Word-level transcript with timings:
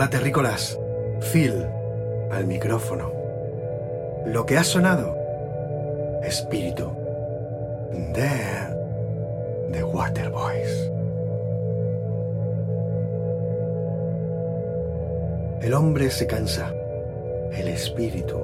Hola 0.00 0.08
terrícolas, 0.08 0.78
Phil 1.30 1.66
al 2.30 2.46
micrófono. 2.46 3.12
Lo 4.24 4.46
que 4.46 4.56
ha 4.56 4.64
sonado, 4.64 5.14
espíritu 6.22 6.90
de 8.14 8.30
The 9.70 9.84
Waterboys. 9.84 10.90
El 15.60 15.74
hombre 15.74 16.10
se 16.10 16.26
cansa, 16.26 16.72
el 17.52 17.68
espíritu 17.68 18.38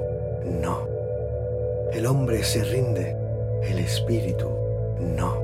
no. 0.61 0.87
El 1.91 2.05
hombre 2.05 2.45
se 2.45 2.65
rinde, 2.65 3.17
el 3.63 3.79
espíritu 3.79 4.51
no. 5.01 5.41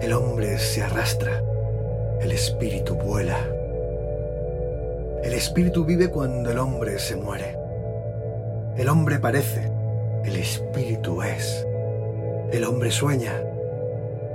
El 0.00 0.14
hombre 0.14 0.56
se 0.56 0.82
arrastra, 0.82 1.44
el 2.22 2.32
espíritu 2.32 2.94
vuela. 2.94 3.63
El 5.24 5.32
espíritu 5.32 5.86
vive 5.86 6.10
cuando 6.10 6.50
el 6.50 6.58
hombre 6.58 6.98
se 6.98 7.16
muere. 7.16 7.56
El 8.76 8.90
hombre 8.90 9.18
parece, 9.18 9.70
el 10.22 10.36
espíritu 10.36 11.22
es. 11.22 11.66
El 12.52 12.62
hombre 12.62 12.90
sueña, 12.90 13.32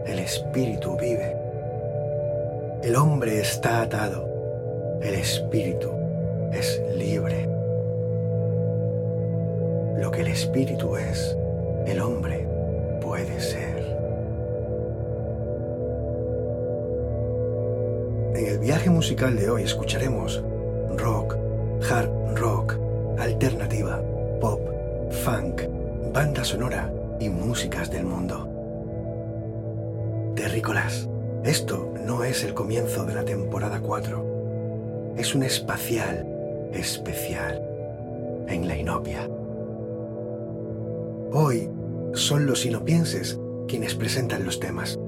el 0.07 0.17
espíritu 0.17 0.97
vive. 0.97 1.37
El 2.81 2.95
hombre 2.95 3.39
está 3.39 3.83
atado, 3.83 4.27
el 5.03 5.13
espíritu 5.13 5.91
es 6.53 6.81
libre. 6.97 7.47
Lo 9.99 10.09
que 10.09 10.21
el 10.21 10.29
espíritu 10.29 10.95
es, 10.95 11.37
el 11.85 12.01
hombre 12.01 12.47
puede 12.99 13.39
ser. 13.39 13.77
En 18.33 18.45
el 18.47 18.57
viaje 18.57 18.89
musical 18.89 19.35
de 19.35 19.51
hoy 19.51 19.63
escucharemos 19.63 20.43
rock, 21.09 21.35
hard 21.89 22.37
rock, 22.37 22.77
alternativa, 23.17 23.99
pop, 24.39 24.61
funk, 25.23 25.63
banda 26.13 26.43
sonora 26.43 26.93
y 27.19 27.29
músicas 27.29 27.89
del 27.89 28.05
mundo. 28.05 28.47
Terrícolas, 30.35 31.09
esto 31.43 31.91
no 32.05 32.23
es 32.23 32.43
el 32.43 32.53
comienzo 32.53 33.05
de 33.05 33.15
la 33.15 33.25
temporada 33.25 33.79
4. 33.81 35.15
Es 35.17 35.33
un 35.33 35.41
espacial 35.41 36.27
especial 36.73 37.59
en 38.47 38.67
la 38.67 38.77
inopia. 38.77 39.27
Hoy 41.31 41.71
son 42.13 42.45
los 42.45 42.67
inopienses 42.67 43.39
quienes 43.67 43.95
presentan 43.95 44.45
los 44.45 44.59
temas. 44.59 44.99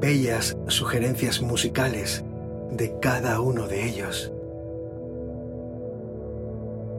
Bellas 0.00 0.56
sugerencias 0.68 1.42
musicales 1.42 2.22
de 2.70 2.96
cada 3.00 3.40
uno 3.40 3.66
de 3.66 3.84
ellos. 3.84 4.32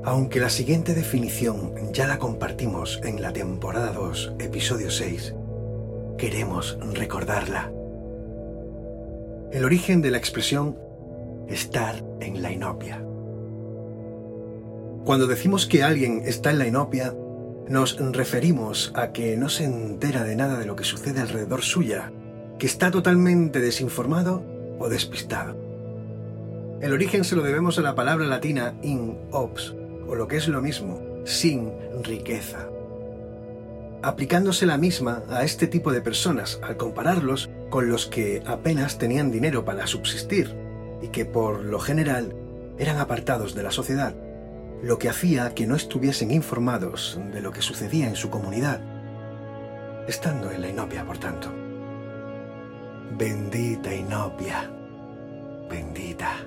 Aunque 0.05 0.39
la 0.39 0.49
siguiente 0.49 0.93
definición 0.93 1.73
ya 1.91 2.07
la 2.07 2.19
compartimos 2.19 3.01
en 3.03 3.21
la 3.21 3.33
temporada 3.33 3.91
2, 3.91 4.35
episodio 4.39 4.89
6, 4.89 5.35
queremos 6.17 6.77
recordarla. 6.93 7.71
El 9.51 9.65
origen 9.65 10.01
de 10.01 10.11
la 10.11 10.17
expresión 10.17 10.77
estar 11.49 12.01
en 12.21 12.41
la 12.41 12.51
inopia. 12.51 13.03
Cuando 15.03 15.27
decimos 15.27 15.65
que 15.65 15.83
alguien 15.83 16.21
está 16.25 16.51
en 16.51 16.59
la 16.59 16.67
inopia, 16.67 17.13
nos 17.67 17.97
referimos 18.13 18.93
a 18.95 19.11
que 19.11 19.35
no 19.35 19.49
se 19.49 19.65
entera 19.65 20.23
de 20.23 20.37
nada 20.37 20.57
de 20.57 20.65
lo 20.65 20.77
que 20.77 20.85
sucede 20.85 21.19
alrededor 21.19 21.61
suya, 21.61 22.13
que 22.57 22.67
está 22.67 22.89
totalmente 22.89 23.59
desinformado 23.59 24.43
o 24.79 24.87
despistado. 24.87 25.57
El 26.81 26.93
origen 26.93 27.25
se 27.25 27.35
lo 27.35 27.41
debemos 27.41 27.77
a 27.77 27.81
la 27.81 27.95
palabra 27.95 28.25
latina 28.25 28.75
in 28.81 29.17
ops, 29.31 29.75
o 30.09 30.15
lo 30.15 30.27
que 30.27 30.37
es 30.37 30.47
lo 30.47 30.61
mismo, 30.61 30.99
sin 31.23 31.71
riqueza. 32.03 32.67
Aplicándose 34.01 34.65
la 34.65 34.77
misma 34.77 35.23
a 35.29 35.43
este 35.43 35.67
tipo 35.67 35.91
de 35.91 36.01
personas 36.01 36.59
al 36.63 36.77
compararlos 36.77 37.49
con 37.69 37.89
los 37.89 38.07
que 38.07 38.41
apenas 38.45 38.97
tenían 38.97 39.31
dinero 39.31 39.65
para 39.65 39.87
subsistir 39.87 40.55
y 41.01 41.09
que 41.09 41.25
por 41.25 41.63
lo 41.63 41.79
general 41.79 42.33
eran 42.79 42.97
apartados 42.97 43.53
de 43.53 43.63
la 43.63 43.71
sociedad, 43.71 44.15
lo 44.81 44.97
que 44.97 45.09
hacía 45.09 45.53
que 45.53 45.67
no 45.67 45.75
estuviesen 45.75 46.31
informados 46.31 47.19
de 47.31 47.41
lo 47.41 47.51
que 47.51 47.61
sucedía 47.61 48.07
en 48.07 48.15
su 48.15 48.29
comunidad, 48.29 48.81
estando 50.07 50.49
en 50.49 50.61
la 50.61 50.69
inopia, 50.69 51.05
por 51.05 51.17
tanto. 51.17 51.51
Bendita 53.17 53.93
inopia, 53.93 54.71
bendita. 55.69 56.37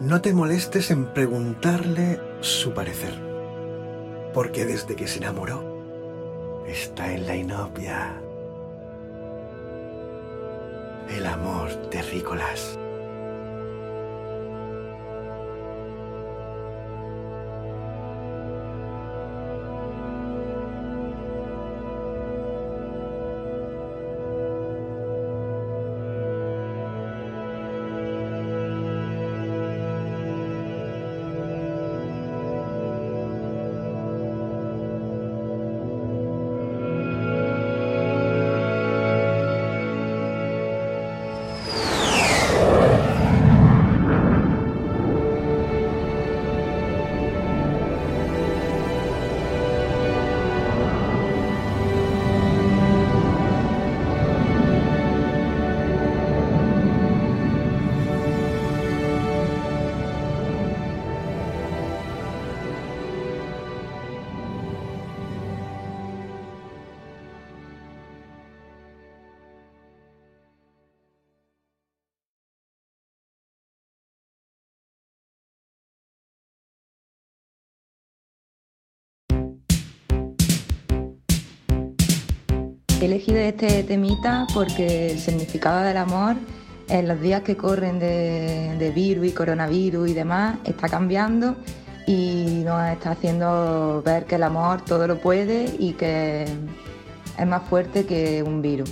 No 0.00 0.20
te 0.20 0.34
molestes 0.34 0.90
en 0.90 1.06
preguntarle 1.06 2.20
su 2.40 2.74
parecer, 2.74 3.14
porque 4.34 4.66
desde 4.66 4.94
que 4.94 5.08
se 5.08 5.18
enamoró, 5.18 6.64
está 6.66 7.14
en 7.14 7.26
la 7.26 7.34
inopia. 7.34 8.20
El 11.08 11.24
amor 11.24 11.70
terrícolas. 11.88 12.78
He 83.06 83.08
elegido 83.08 83.38
este 83.38 83.84
temita 83.84 84.48
porque 84.52 85.12
el 85.12 85.20
significado 85.20 85.84
del 85.84 85.96
amor 85.96 86.34
en 86.88 87.06
los 87.06 87.20
días 87.20 87.42
que 87.42 87.56
corren 87.56 88.00
de, 88.00 88.74
de 88.80 88.90
virus 88.90 89.26
y 89.28 89.30
coronavirus 89.30 90.10
y 90.10 90.12
demás 90.12 90.56
está 90.64 90.88
cambiando 90.88 91.54
y 92.04 92.62
nos 92.64 92.84
está 92.88 93.12
haciendo 93.12 94.02
ver 94.04 94.24
que 94.24 94.34
el 94.34 94.42
amor 94.42 94.84
todo 94.84 95.06
lo 95.06 95.20
puede 95.20 95.72
y 95.78 95.92
que 95.92 96.46
es 97.38 97.46
más 97.46 97.62
fuerte 97.68 98.06
que 98.06 98.42
un 98.42 98.60
virus. 98.60 98.90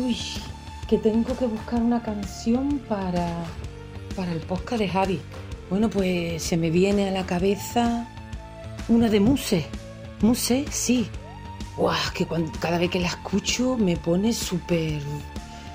Uy. 0.00 0.16
Que 0.88 0.98
tengo 0.98 1.36
que 1.36 1.46
buscar 1.46 1.80
una 1.82 2.02
canción 2.02 2.80
para, 2.88 3.44
para 4.16 4.32
el 4.32 4.40
podcast 4.40 4.80
de 4.80 4.88
Javi. 4.88 5.20
Bueno, 5.68 5.88
pues 5.88 6.42
se 6.42 6.56
me 6.56 6.70
viene 6.70 7.08
a 7.08 7.12
la 7.12 7.24
cabeza 7.26 8.08
una 8.88 9.08
de 9.08 9.20
Muse. 9.20 9.66
Muse, 10.20 10.64
sí. 10.70 11.06
Guau, 11.76 11.96
que 12.12 12.26
cuando, 12.26 12.50
cada 12.58 12.78
vez 12.78 12.90
que 12.90 12.98
la 12.98 13.06
escucho 13.06 13.76
me 13.76 13.96
pone 13.96 14.32
súper, 14.32 15.00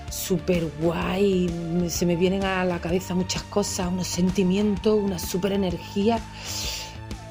súper 0.10 0.70
guay. 0.82 1.50
Se 1.88 2.06
me 2.06 2.18
vienen 2.18 2.44
a 2.44 2.66
la 2.66 2.82
cabeza 2.82 3.16
muchas 3.16 3.44
cosas, 3.44 3.88
unos 3.92 4.08
sentimientos, 4.08 5.00
una 5.02 5.18
súper 5.18 5.54
energía. 5.54 6.20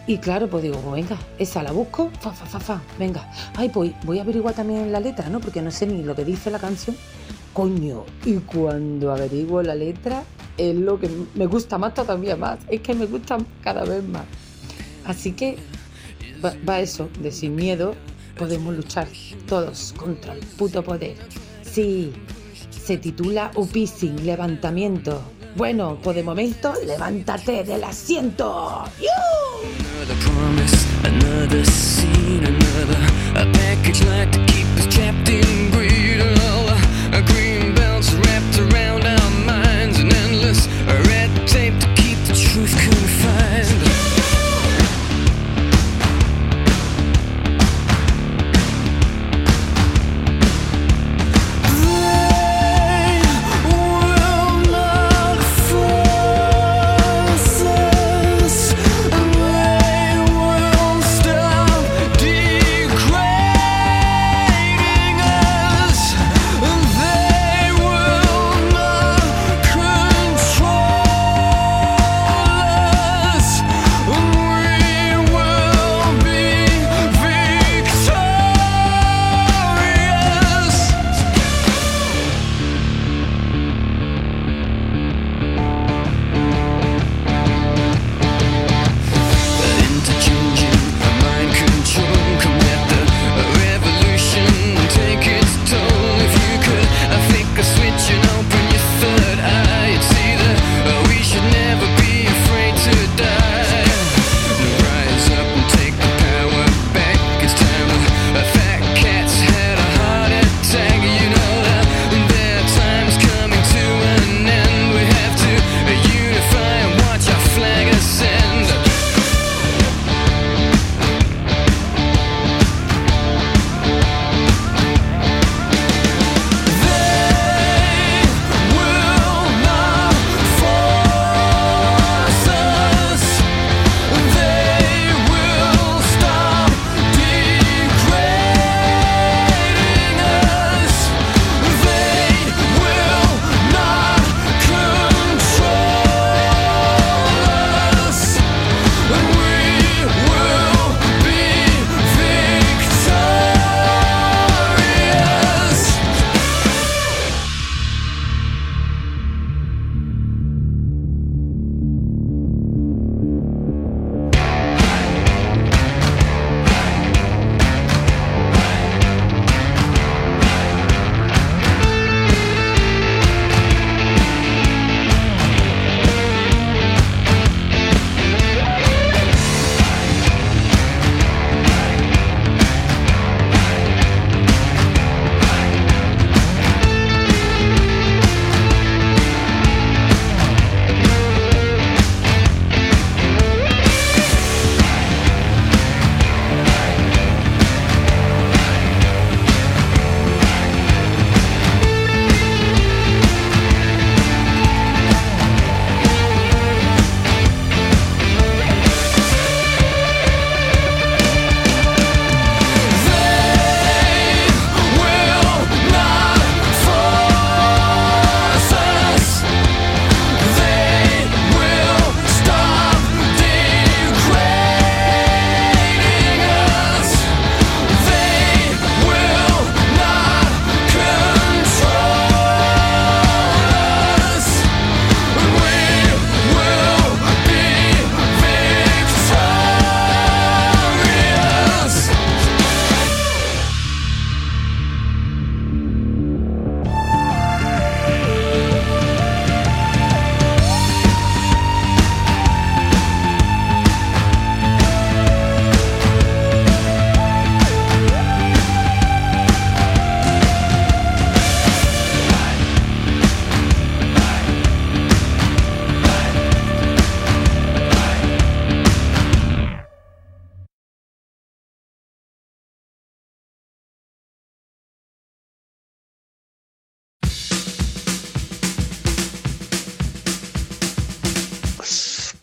Y 0.06 0.18
claro, 0.18 0.48
pues 0.48 0.62
digo, 0.62 0.78
pues 0.80 0.94
venga, 0.94 1.18
esa 1.38 1.62
la 1.62 1.72
busco, 1.72 2.10
fa, 2.20 2.30
fa, 2.32 2.44
fa, 2.44 2.60
fa, 2.60 2.82
venga. 2.98 3.30
Ay, 3.56 3.70
pues 3.70 3.92
voy 4.04 4.18
a 4.18 4.22
averiguar 4.22 4.54
también 4.54 4.92
la 4.92 5.00
letra, 5.00 5.30
¿no? 5.30 5.40
Porque 5.40 5.62
no 5.62 5.70
sé 5.70 5.86
ni 5.86 6.02
lo 6.02 6.14
que 6.14 6.24
dice 6.24 6.50
la 6.50 6.58
canción. 6.58 6.96
Coño, 7.54 8.04
y 8.24 8.34
cuando 8.38 9.12
averiguo 9.12 9.62
la 9.62 9.74
letra, 9.74 10.24
es 10.58 10.74
lo 10.74 10.98
que 10.98 11.08
me 11.34 11.46
gusta 11.46 11.78
más 11.78 11.94
todavía 11.94 12.36
más. 12.36 12.58
Es 12.68 12.80
que 12.80 12.94
me 12.94 13.06
gusta 13.06 13.38
cada 13.62 13.84
vez 13.84 14.04
más. 14.04 14.24
Así 15.06 15.32
que 15.32 15.56
va, 16.44 16.80
eso, 16.80 17.08
de 17.20 17.32
sin 17.32 17.54
miedo 17.54 17.94
podemos 18.36 18.74
luchar 18.74 19.08
todos 19.46 19.94
contra 19.96 20.34
el 20.34 20.40
puto 20.40 20.82
poder. 20.82 21.16
Sí, 21.62 22.12
se 22.70 22.98
titula 22.98 23.50
Upissing, 23.54 24.26
levantamiento. 24.26 25.22
Bueno, 25.56 25.90
pues 25.90 26.02
por 26.02 26.18
el 26.18 26.24
momento, 26.24 26.74
levántate 26.84 27.64
del 27.64 27.84
asiento. 27.84 28.84
truth 42.54 42.70
confined. 42.70 43.93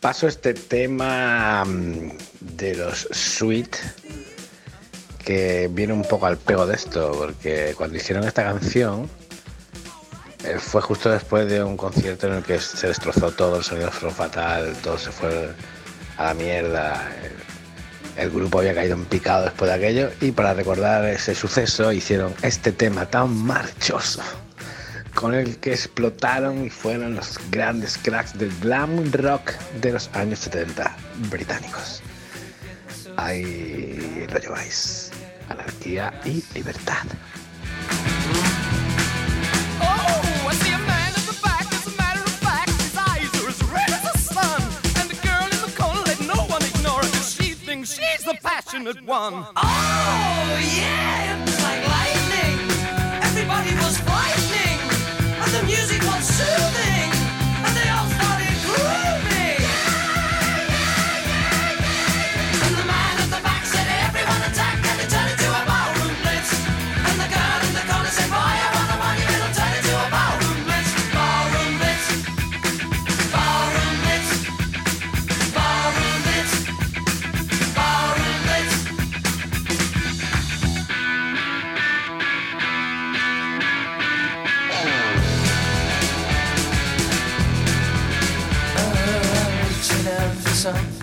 Paso 0.02 0.28
este 0.28 0.56
tema 0.56 1.64
mm, 1.64 2.12
de 2.58 2.76
los 2.76 3.08
Sweet, 3.12 3.78
que 5.24 5.70
viene 5.72 5.94
un 5.94 6.02
poco 6.02 6.26
al 6.26 6.38
pego 6.38 6.66
de 6.66 6.76
esto, 6.76 7.14
porque 7.16 7.74
cuando 7.78 7.98
hicieron 7.98 8.24
esta 8.24 8.44
canción 8.44 9.08
eh, 10.44 10.58
fue 10.60 10.82
justo 10.82 11.12
después 11.12 11.48
de 11.48 11.64
un 11.64 11.78
concierto 11.78 12.28
en 12.28 12.34
el 12.34 12.44
que 12.44 12.60
se 12.60 12.88
destrozó 12.88 13.32
todo, 13.32 13.58
el 13.58 13.64
sonido 13.64 13.92
fue 13.92 14.10
fatal, 14.10 14.76
todo 14.84 14.98
se 14.98 15.12
fue 15.12 15.52
a 16.18 16.26
la 16.26 16.34
mierda. 16.34 17.08
El, 18.18 18.24
el 18.24 18.30
grupo 18.32 18.60
había 18.60 18.74
caído 18.74 18.96
en 18.96 19.06
picado 19.06 19.46
después 19.46 19.70
de 19.70 19.76
aquello 19.76 20.10
y 20.20 20.32
para 20.32 20.54
recordar 20.54 21.06
ese 21.06 21.36
suceso 21.36 21.92
hicieron 21.94 22.34
este 22.42 22.72
tema 22.72 23.06
tan 23.06 23.34
marchoso 23.34 24.22
con 25.22 25.36
el 25.36 25.58
que 25.58 25.72
explotaron 25.72 26.66
y 26.66 26.70
fueron 26.72 27.16
los 27.16 27.40
grandes 27.52 27.98
cracks 28.00 28.38
del 28.38 28.52
glam 28.60 29.12
rock 29.12 29.52
de 29.80 29.94
los 29.94 30.10
años 30.14 30.40
70 30.40 30.98
británicos. 31.30 32.02
Ahí 33.18 34.28
lo 34.32 34.40
lleváis. 34.40 35.12
Anarquía 35.48 36.12
y 36.26 36.44
libertad. 36.56 37.06
Passionate 48.42 49.06
one. 49.06 49.46
Oh, 49.56 50.60
yeah, 50.76 51.51
the 55.52 55.64
music 55.64 56.02
was 56.04 56.26
soothing. 56.26 56.91
Out 90.66 91.01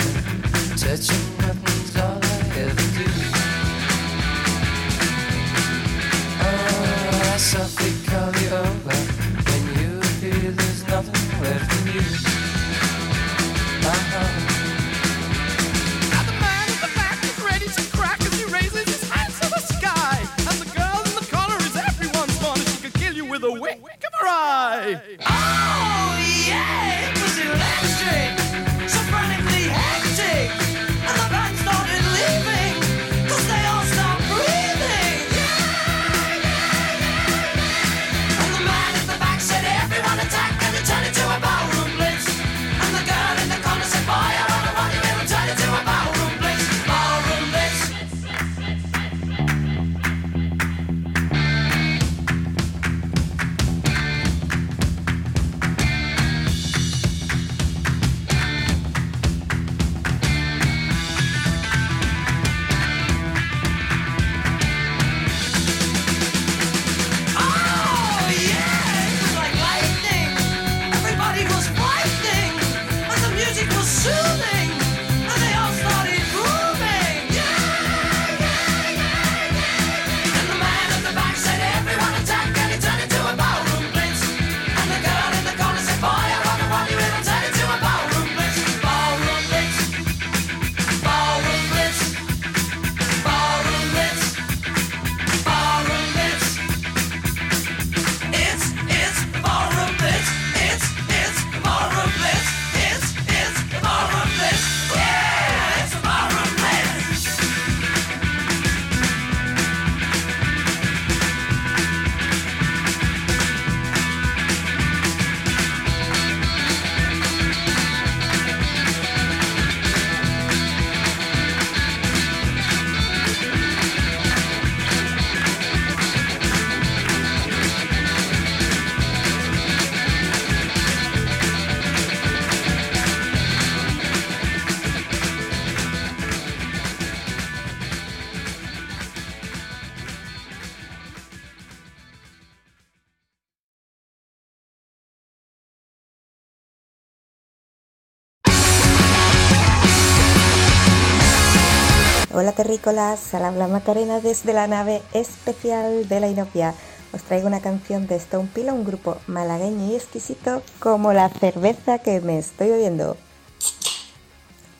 terrícolas, 152.58 153.34
al 153.34 153.44
habla 153.44 153.68
Macarena 153.68 154.18
desde 154.18 154.52
la 154.52 154.66
nave 154.66 155.00
especial 155.12 156.08
de 156.08 156.18
la 156.18 156.26
Inopia. 156.26 156.74
Os 157.12 157.22
traigo 157.22 157.46
una 157.46 157.60
canción 157.60 158.08
de 158.08 158.16
Stone 158.16 158.48
Pila, 158.52 158.72
un 158.72 158.84
grupo 158.84 159.16
malagueño 159.28 159.92
y 159.92 159.94
exquisito 159.94 160.64
como 160.80 161.12
la 161.12 161.28
cerveza 161.28 162.00
que 162.00 162.20
me 162.20 162.36
estoy 162.36 162.70
bebiendo. 162.70 163.16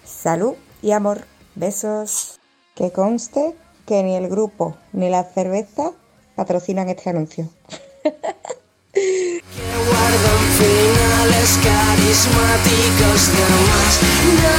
Salud 0.04 0.54
y 0.82 0.90
amor, 0.90 1.24
besos. 1.54 2.40
Que 2.74 2.90
conste 2.90 3.54
que 3.86 4.02
ni 4.02 4.16
el 4.16 4.28
grupo 4.28 4.74
ni 4.92 5.08
la 5.08 5.22
cerveza 5.22 5.92
patrocinan 6.34 6.88
este 6.88 7.10
anuncio. 7.10 7.48
guardan 9.88 10.42
finales 10.58 11.50
carismáticos 11.62 13.20
de 13.34 13.44
más. 13.68 13.92
No, 14.42 14.56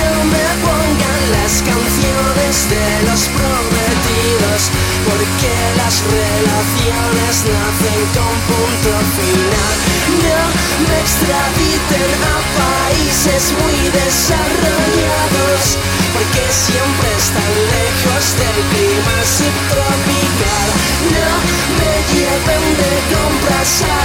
no 0.00 0.12
me 0.32 0.46
pongan 0.64 1.22
las 1.36 1.54
canciones 1.62 2.54
de 2.70 2.86
los 3.08 3.20
prometidos, 3.36 4.60
porque 5.06 5.52
las 5.76 5.94
relaciones 6.06 7.34
nacen 7.50 8.00
con 8.14 8.34
punto 8.48 8.92
final 9.16 9.99
extraña, 10.10 10.42
me 10.86 11.00
extraditen 11.00 12.10
a 12.24 12.38
países 12.58 13.52
muy 13.52 13.78
desarrollados, 13.90 15.78
porque 16.12 16.42
siempre 16.50 17.08
están 17.16 17.52
lejos 17.76 18.24
del 18.38 18.58
clima 18.72 19.16
subtropical. 19.24 20.68
No 21.14 21.30
me 21.78 21.94
lleven 22.12 22.64
de 22.80 22.94
compras, 23.14 23.82
a 23.82 24.00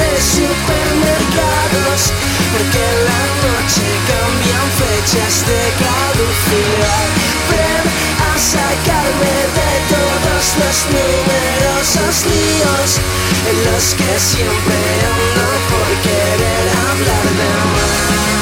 de 0.00 0.12
supermercados, 0.20 2.12
porque 2.52 2.78
en 2.78 2.98
la 3.10 3.24
noche 3.44 3.86
cambian 4.08 4.68
fechas 4.80 5.34
de 5.46 5.62
caducidad. 5.84 7.06
Ven 7.50 7.84
a 8.20 8.38
sacarme 8.38 9.36
de 9.58 9.72
todos 9.92 10.44
los 10.60 10.76
numerosos 10.94 12.26
líos 12.26 13.19
en 13.48 13.72
los 13.72 13.94
que 13.94 14.18
siempre 14.18 14.76
ando 15.12 15.46
por 15.70 15.88
querer 16.02 16.66
hablar 16.88 17.24
de 17.38 17.48
más. 17.72 18.39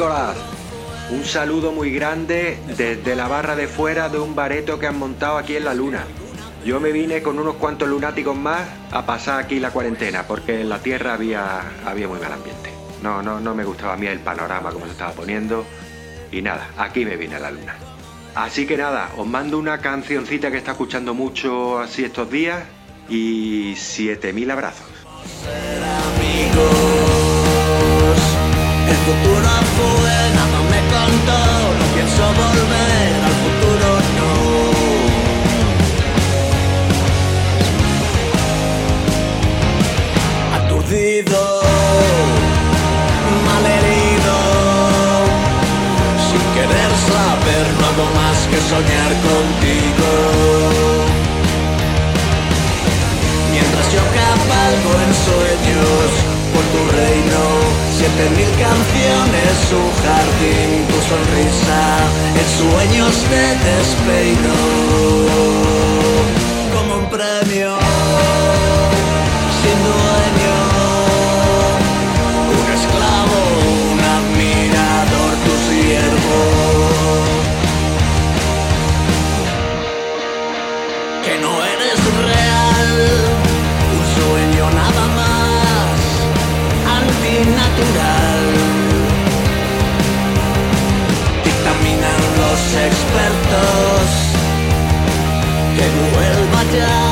Un 0.00 1.26
saludo 1.26 1.72
muy 1.72 1.90
grande 1.90 2.58
desde 2.74 3.14
la 3.14 3.28
barra 3.28 3.54
de 3.54 3.68
fuera 3.68 4.08
de 4.08 4.18
un 4.18 4.34
bareto 4.34 4.78
que 4.78 4.86
han 4.86 4.98
montado 4.98 5.36
aquí 5.36 5.56
en 5.56 5.66
la 5.66 5.74
luna. 5.74 6.06
Yo 6.64 6.80
me 6.80 6.90
vine 6.90 7.20
con 7.20 7.38
unos 7.38 7.56
cuantos 7.56 7.86
lunáticos 7.86 8.34
más 8.34 8.66
a 8.92 9.04
pasar 9.04 9.38
aquí 9.38 9.60
la 9.60 9.72
cuarentena 9.72 10.22
porque 10.26 10.62
en 10.62 10.70
la 10.70 10.78
tierra 10.78 11.12
había, 11.12 11.60
había 11.84 12.08
muy 12.08 12.18
mal 12.18 12.32
ambiente. 12.32 12.72
No, 13.02 13.22
no, 13.22 13.40
no 13.40 13.54
me 13.54 13.62
gustaba 13.62 13.92
a 13.92 13.96
mí 13.98 14.06
el 14.06 14.20
panorama 14.20 14.70
como 14.70 14.86
se 14.86 14.92
estaba 14.92 15.12
poniendo 15.12 15.66
y 16.32 16.40
nada, 16.40 16.68
aquí 16.78 17.04
me 17.04 17.18
vine 17.18 17.36
a 17.36 17.40
la 17.40 17.50
luna. 17.50 17.74
Así 18.34 18.66
que 18.66 18.78
nada, 18.78 19.10
os 19.18 19.26
mando 19.26 19.58
una 19.58 19.82
cancioncita 19.82 20.50
que 20.50 20.56
está 20.56 20.70
escuchando 20.70 21.12
mucho 21.12 21.78
así 21.78 22.04
estos 22.04 22.30
días 22.30 22.62
y 23.10 23.74
7000 23.76 24.50
abrazos. 24.50 24.86
Futuro 29.10 29.50
fue, 29.76 30.16
nada 30.38 30.58
me 30.70 30.80
contó, 30.94 31.40
no 31.78 31.84
pienso 31.94 32.22
volver 32.42 33.10
al 33.26 33.34
futuro, 33.42 33.88
no. 34.18 34.30
Aturdido, 40.58 41.40
malherido, 43.48 44.36
sin 46.28 46.44
querer 46.54 46.92
saber, 47.10 47.64
no 47.80 47.84
hago 47.90 48.06
más 48.14 48.38
que 48.50 48.58
soñar 48.70 49.12
contigo. 49.26 50.08
Mientras 53.50 53.86
yo 53.92 54.02
cabalgo 54.20 54.90
en 55.04 55.12
sueños 55.26 56.08
por 56.52 56.64
tu 56.72 56.80
reino, 56.96 57.59
siete 58.10 58.30
mil 58.30 58.50
canciones, 58.58 59.72
un 59.72 59.90
jardín, 60.02 60.86
tu 60.88 60.98
sonrisa, 61.10 61.82
en 62.38 62.48
sueños 62.58 63.14
te 63.28 63.44
despeino. 63.68 64.54
Como 66.74 66.90
un 66.98 67.06
premio, 67.08 67.78
Dictaminan 91.44 92.20
los 92.40 92.60
expertos 92.88 94.06
que 95.76 95.86
vuelva 96.14 96.60
ya 96.72 97.09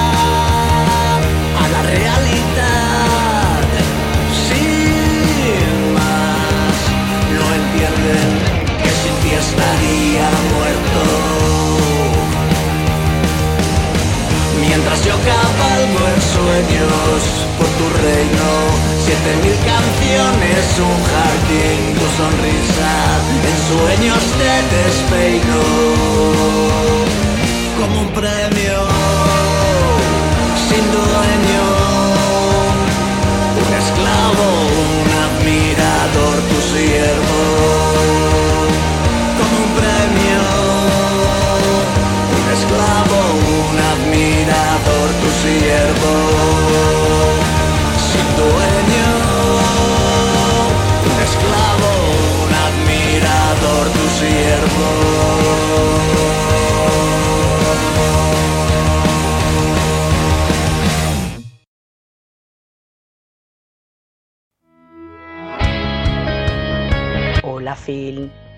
siete 19.28 19.42
mil 19.42 19.58
canciones, 19.64 20.78
un 20.78 21.04
jardín, 21.04 21.94
tu 21.94 22.06
sonrisa, 22.16 22.92
en 23.44 23.56
sueños 23.68 24.22
te 24.38 24.52
despeino. 24.76 25.58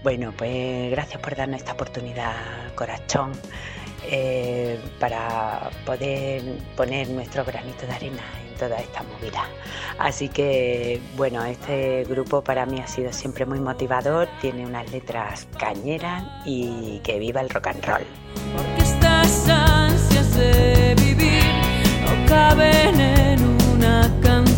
Bueno, 0.03 0.33
pues 0.37 0.91
gracias 0.91 1.21
por 1.21 1.37
darnos 1.37 1.59
esta 1.59 1.73
oportunidad, 1.73 2.35
corazón, 2.75 3.33
eh, 4.11 4.81
para 4.99 5.71
poder 5.85 6.43
poner 6.75 7.09
nuestro 7.11 7.45
granito 7.45 7.87
de 7.87 7.93
arena 7.93 8.23
en 8.49 8.55
toda 8.57 8.79
esta 8.79 9.03
movida. 9.03 9.45
Así 9.99 10.31
que, 10.31 11.03
bueno, 11.17 11.45
este 11.45 12.05
grupo 12.05 12.43
para 12.43 12.65
mí 12.65 12.81
ha 12.81 12.87
sido 12.87 13.13
siempre 13.13 13.45
muy 13.45 13.61
motivador, 13.61 14.27
tiene 14.41 14.65
unas 14.65 14.91
letras 14.91 15.47
cañeras 15.59 16.25
y 16.47 17.01
que 17.05 17.19
viva 17.19 17.43
el 17.43 17.51
rock 17.51 17.67
and 17.67 17.85
roll. 17.85 18.07
Estas 18.79 19.49
ansias 19.51 20.35
de 20.35 20.95
vivir 20.97 21.45
no 22.07 22.27
caben 22.27 22.99
en 22.99 23.43
una 23.75 24.11
canción, 24.23 24.50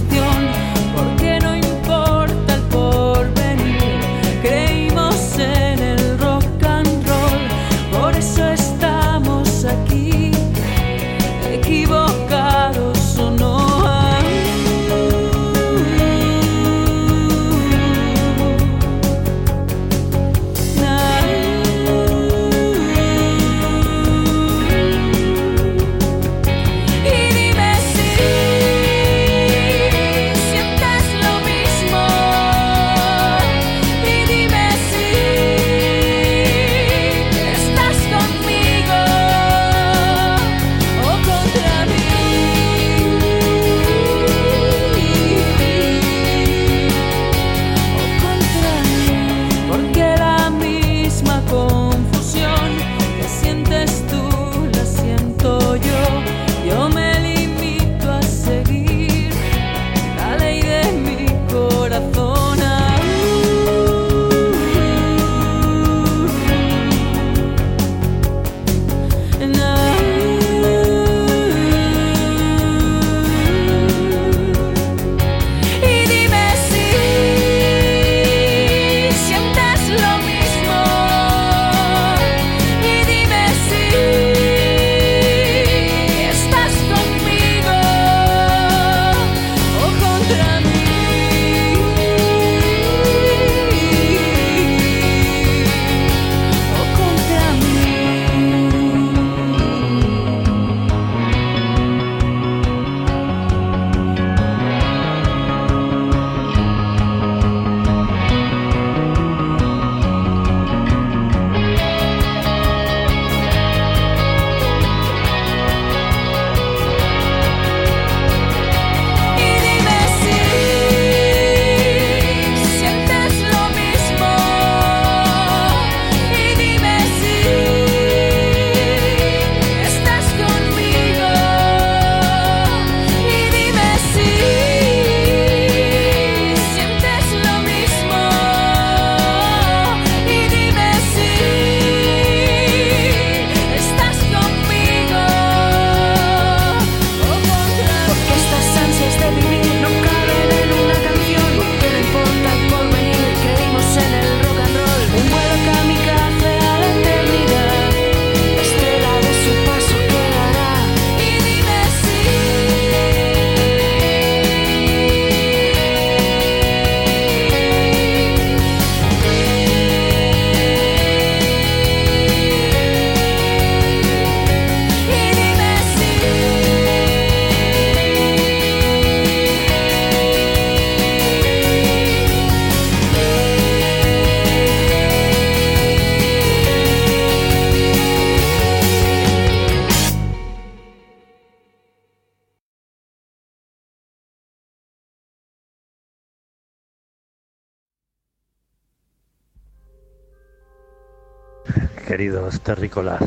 Terrícolas, 202.74 203.20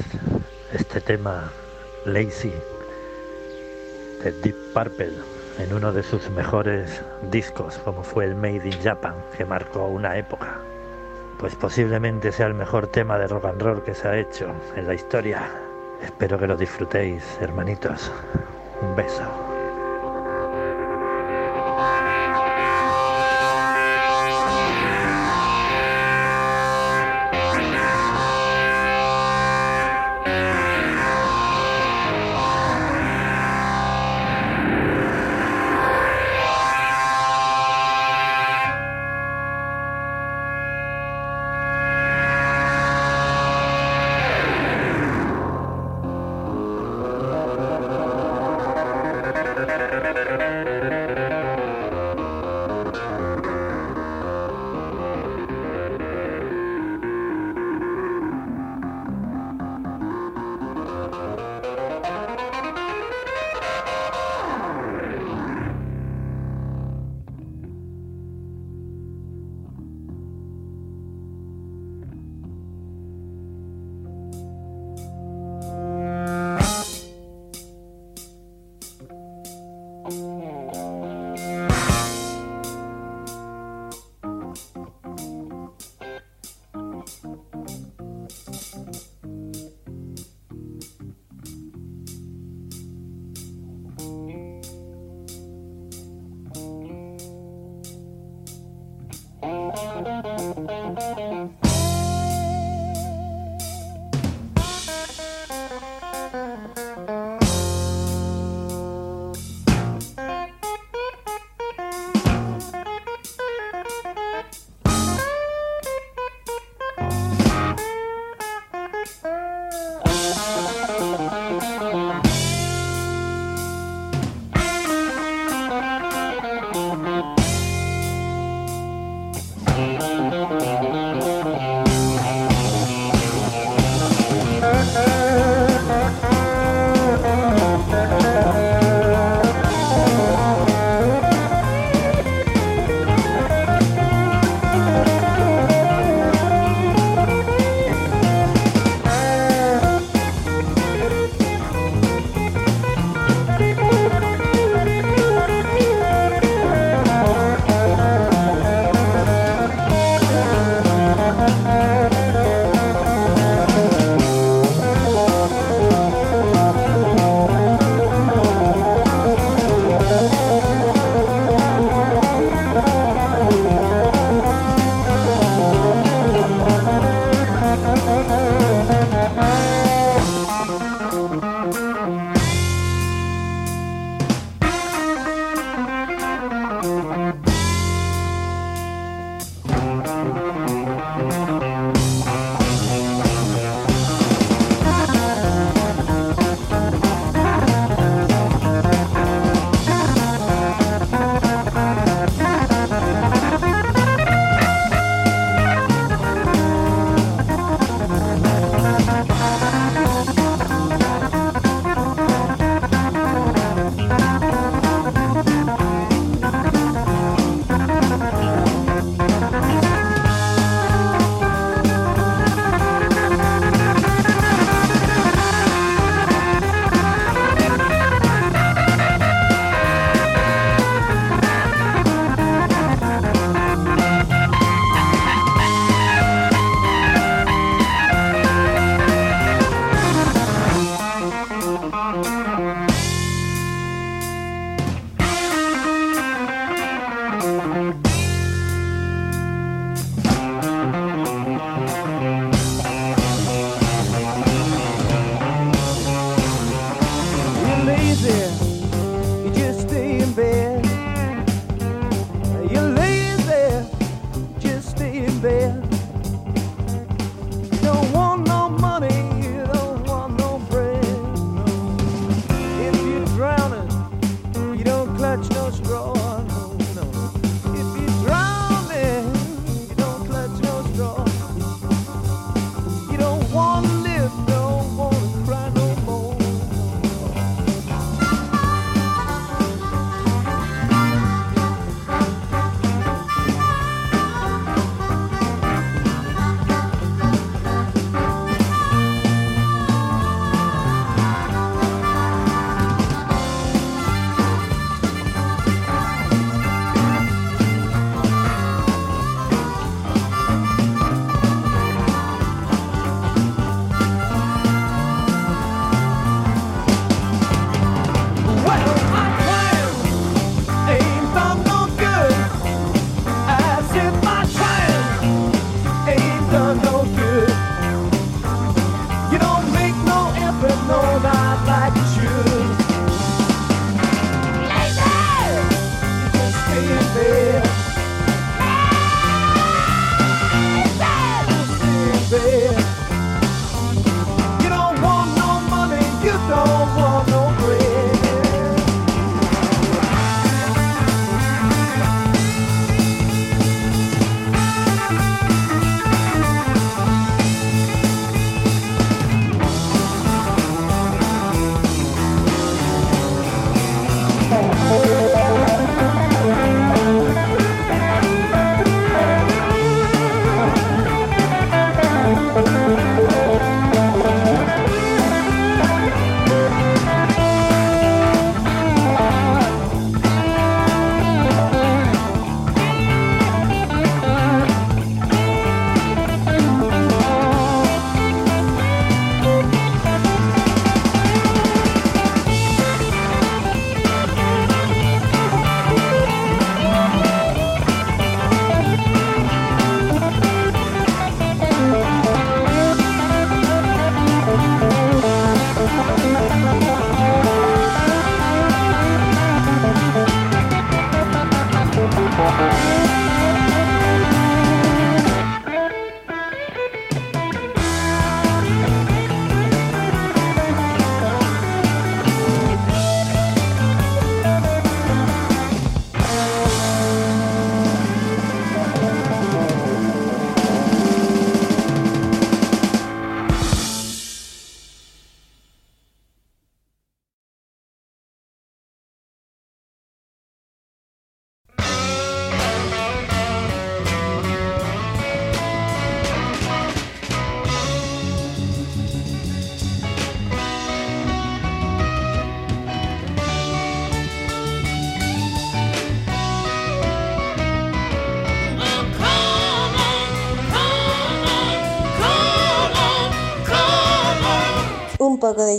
este 0.74 1.00
tema 1.00 1.52
Lazy 2.06 2.52
de 4.24 4.32
Deep 4.42 4.56
Purple 4.74 5.12
en 5.60 5.72
uno 5.72 5.94
de 5.94 6.02
sus 6.02 6.32
mejores 6.32 7.04
discos 7.30 7.78
como 7.86 8.02
fue 8.02 8.26
el 8.26 8.34
Made 8.34 8.68
in 8.68 8.82
Japan 8.82 9.14
que 9.38 9.46
marcó 9.46 9.86
una 9.86 10.18
época. 10.18 10.58
Pues 11.38 11.54
posiblemente 11.54 12.32
sea 12.32 12.48
el 12.48 12.56
mejor 12.56 12.88
tema 12.88 13.20
de 13.20 13.28
rock 13.28 13.46
and 13.46 13.62
roll 13.62 13.84
que 13.84 13.94
se 13.94 14.08
ha 14.08 14.18
hecho 14.18 14.48
en 14.76 14.88
la 14.88 14.96
historia. 14.96 15.48
Espero 16.02 16.40
que 16.40 16.48
lo 16.48 16.58
disfrutéis 16.58 17.24
hermanitos. 17.40 18.12
Un 18.82 18.96
beso 18.96 19.45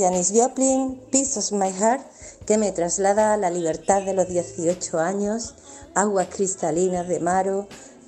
Janis 0.06 0.30
Joplin, 0.32 1.00
Piece 1.10 1.36
of 1.36 1.50
My 1.50 1.72
Heart, 1.72 2.00
que 2.46 2.56
me 2.58 2.70
traslada 2.70 3.34
a 3.34 3.36
la 3.36 3.50
libertad 3.50 4.04
de 4.04 4.14
los 4.14 4.28
18 4.28 5.00
años, 5.00 5.56
aguas 5.96 6.28
cristalinas 6.28 7.08
de 7.08 7.18
Maro, 7.18 7.66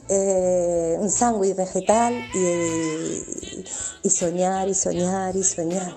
eh, 0.09 0.97
un 1.01 1.11
sándwich 1.11 1.57
vegetal 1.57 2.15
y, 2.35 3.65
y, 4.05 4.11
soñar 4.11 4.69
y 4.69 4.75
soñar 4.75 5.35
y 5.35 5.43
soñar. 5.43 5.97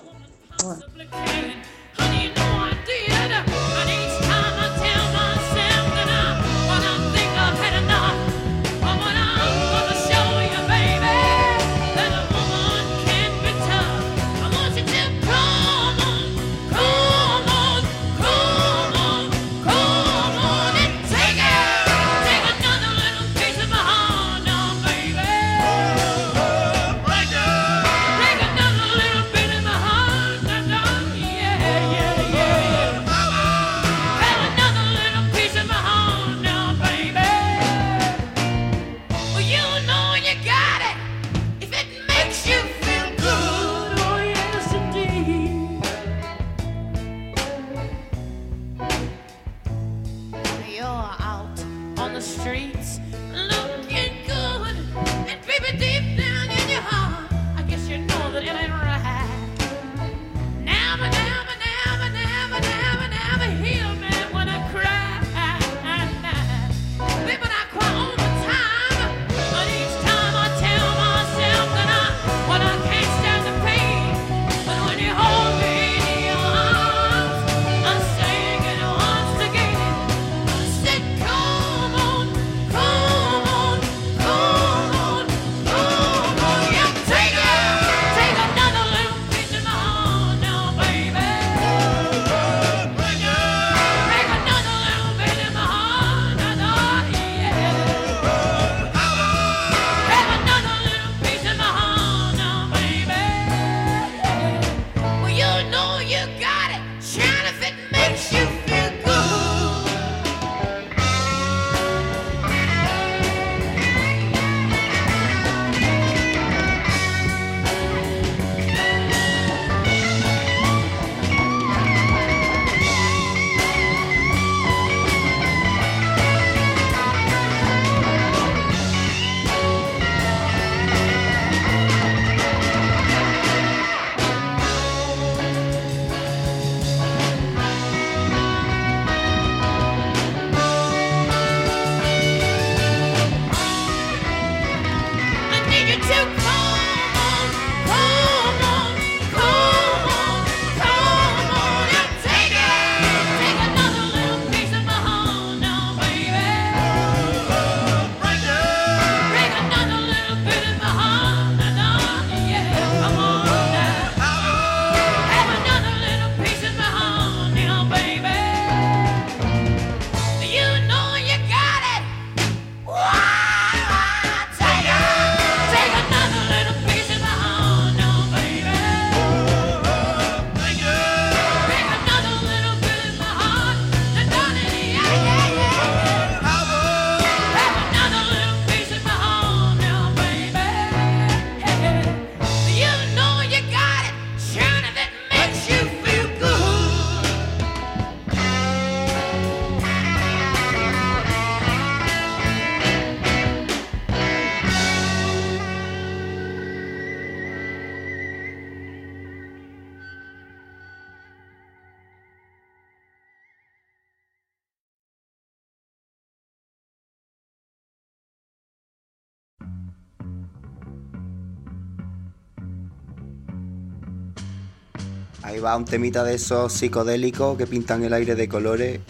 Ahí 225.52 225.60
va 225.60 225.76
un 225.76 225.84
temita 225.84 226.24
de 226.24 226.36
esos 226.36 226.72
psicodélicos 226.72 227.58
que 227.58 227.66
pintan 227.66 228.02
el 228.04 228.14
aire 228.14 228.34
de 228.34 228.48
colores. 228.48 229.00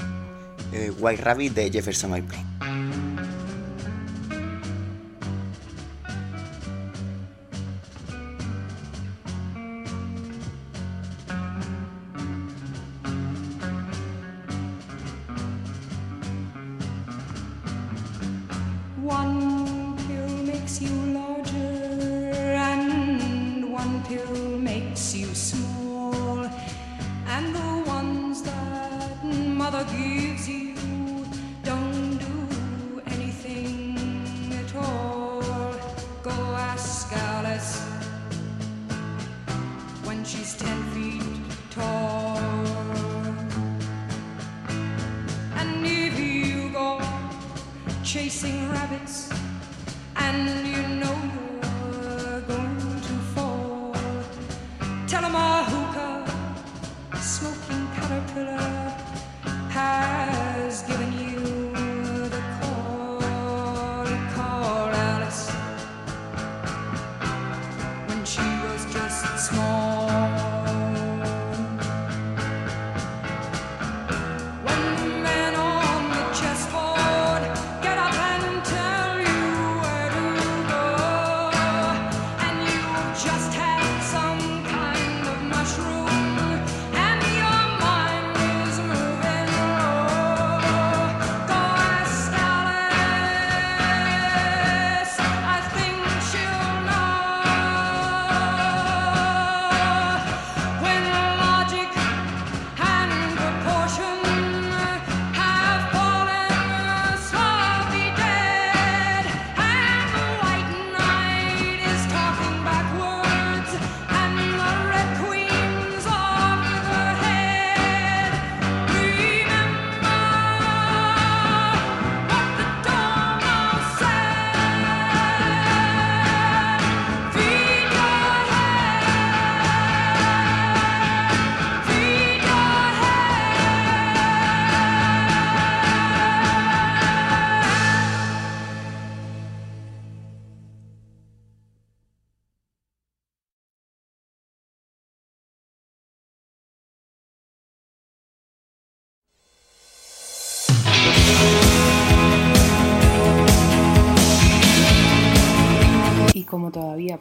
Eh, 0.72 0.90
White 0.98 1.22
Rabbit 1.22 1.54
de 1.54 1.70
Jefferson 1.70 2.14
Airplane. 2.14 2.81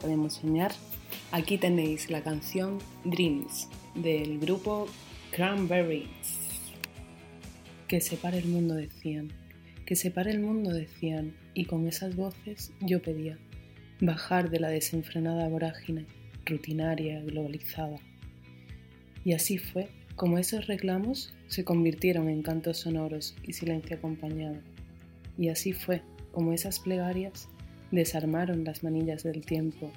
Podemos 0.00 0.34
soñar, 0.34 0.72
aquí 1.32 1.58
tenéis 1.58 2.10
la 2.10 2.22
canción 2.22 2.78
Dreams 3.04 3.68
del 3.94 4.38
grupo 4.38 4.86
Cranberries. 5.32 6.62
Que 7.88 8.00
separe 8.00 8.38
el 8.38 8.46
mundo 8.46 8.74
decían, 8.74 9.32
que 9.84 9.96
separe 9.96 10.30
el 10.30 10.40
mundo 10.40 10.70
decían, 10.72 11.34
y 11.54 11.64
con 11.66 11.86
esas 11.86 12.16
voces 12.16 12.72
yo 12.80 13.02
pedía 13.02 13.38
bajar 14.00 14.50
de 14.50 14.60
la 14.60 14.68
desenfrenada 14.68 15.48
vorágine, 15.48 16.06
rutinaria, 16.46 17.20
globalizada. 17.22 17.98
Y 19.24 19.34
así 19.34 19.58
fue 19.58 19.88
como 20.16 20.38
esos 20.38 20.66
reclamos 20.66 21.34
se 21.48 21.64
convirtieron 21.64 22.28
en 22.28 22.42
cantos 22.42 22.78
sonoros 22.78 23.34
y 23.46 23.52
silencio 23.52 23.96
acompañado. 23.96 24.58
Y 25.36 25.48
así 25.48 25.72
fue 25.72 26.02
como 26.30 26.52
esas 26.52 26.78
plegarias 26.78 27.48
desarmaron 27.92 28.64
las 28.64 28.82
manillas 28.82 29.22
del 29.22 29.44
tiempo 29.44 29.92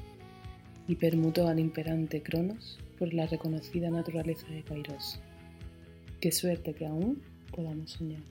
y 0.87 0.95
permutó 0.95 1.47
al 1.47 1.59
imperante 1.59 2.21
Cronos 2.21 2.77
por 2.99 3.13
la 3.13 3.25
reconocida 3.25 3.89
naturaleza 3.89 4.45
de 4.47 4.61
Kairos. 4.61 5.19
Qué 6.21 6.31
suerte 6.31 6.73
que 6.73 6.85
aún 6.85 7.21
podamos 7.51 7.91
soñar. 7.91 8.21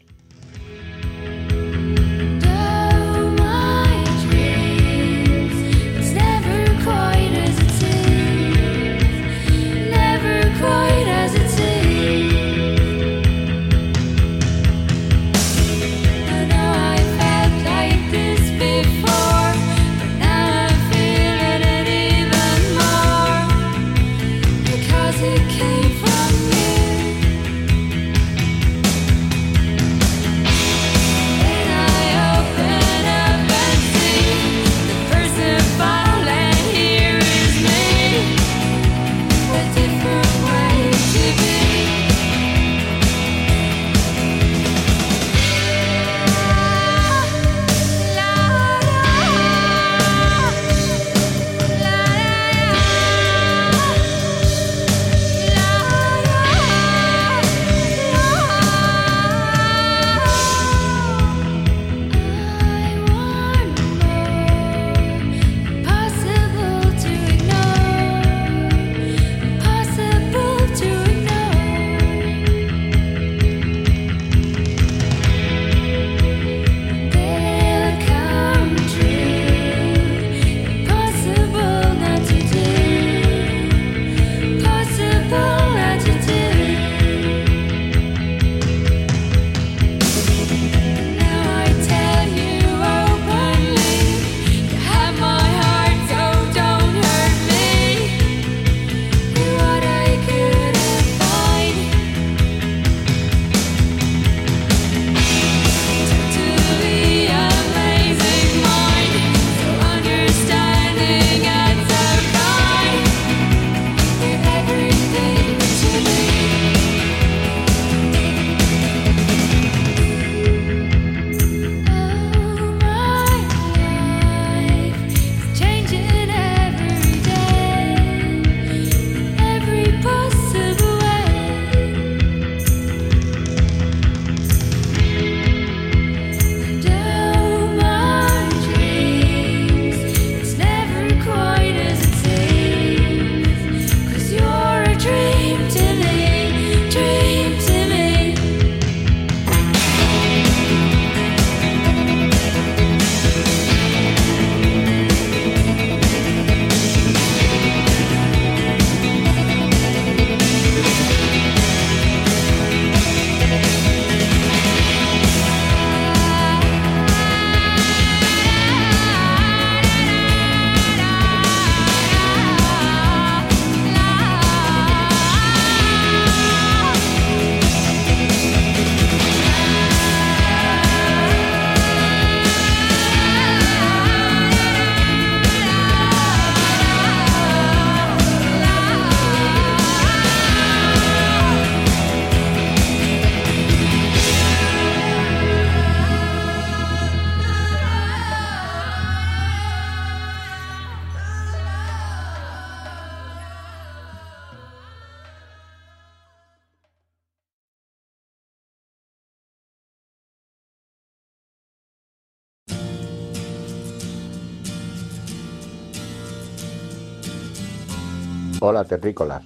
Terrícolas. 218.85 219.45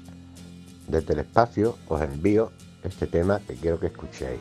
Desde 0.86 1.14
el 1.14 1.20
espacio 1.20 1.76
os 1.88 2.00
envío 2.00 2.52
este 2.82 3.06
tema 3.06 3.40
que 3.40 3.54
quiero 3.54 3.78
que 3.78 3.88
escuchéis. 3.88 4.40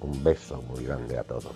Un 0.00 0.22
beso 0.22 0.62
muy 0.62 0.84
grande 0.84 1.18
a 1.18 1.24
todos. 1.24 1.52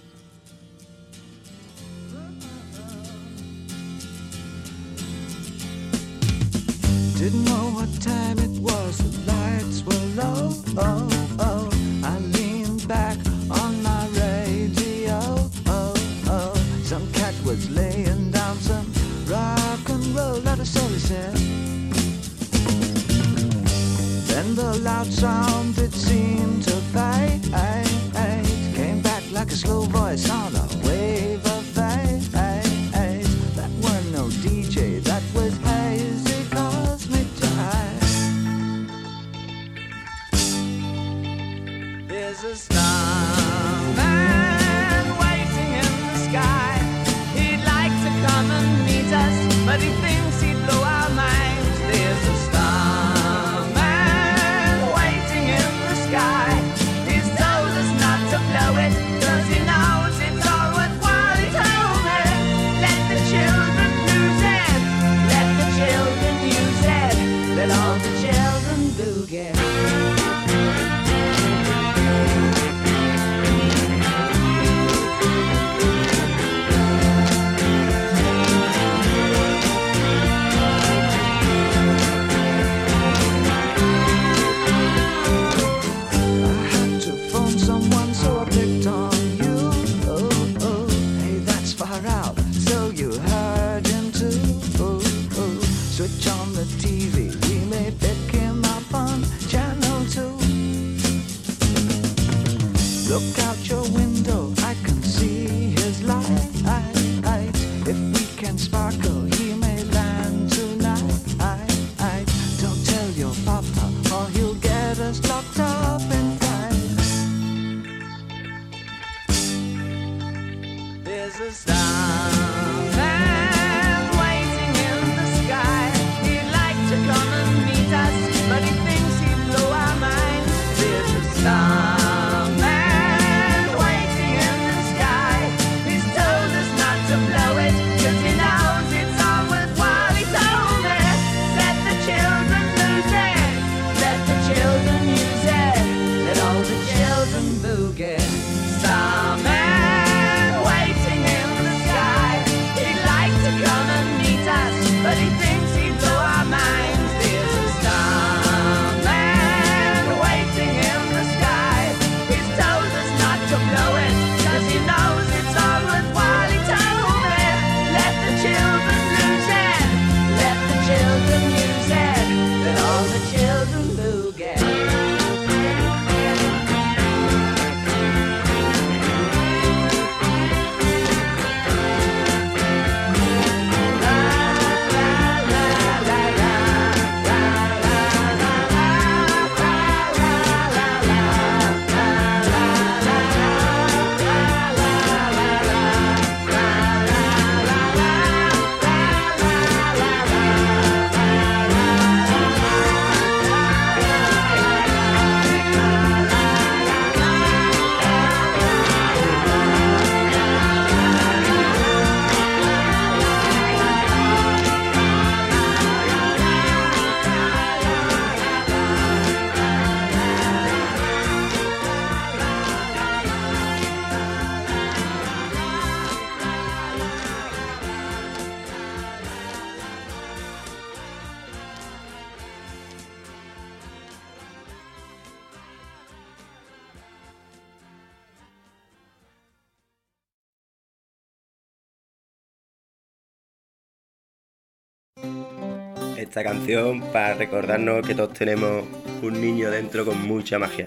esta 246.31 246.45
canción 246.45 247.01
para 247.13 247.35
recordarnos 247.35 248.07
que 248.07 248.15
todos 248.15 248.33
tenemos 248.35 248.85
un 249.21 249.41
niño 249.41 249.69
dentro 249.69 250.05
con 250.05 250.29
mucha 250.29 250.61
magia. 250.61 250.87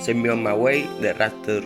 Send 0.00 0.20
me 0.20 0.28
on 0.28 0.42
my 0.42 0.52
way 0.52 0.90
de 1.00 1.12
Raptor 1.12 1.62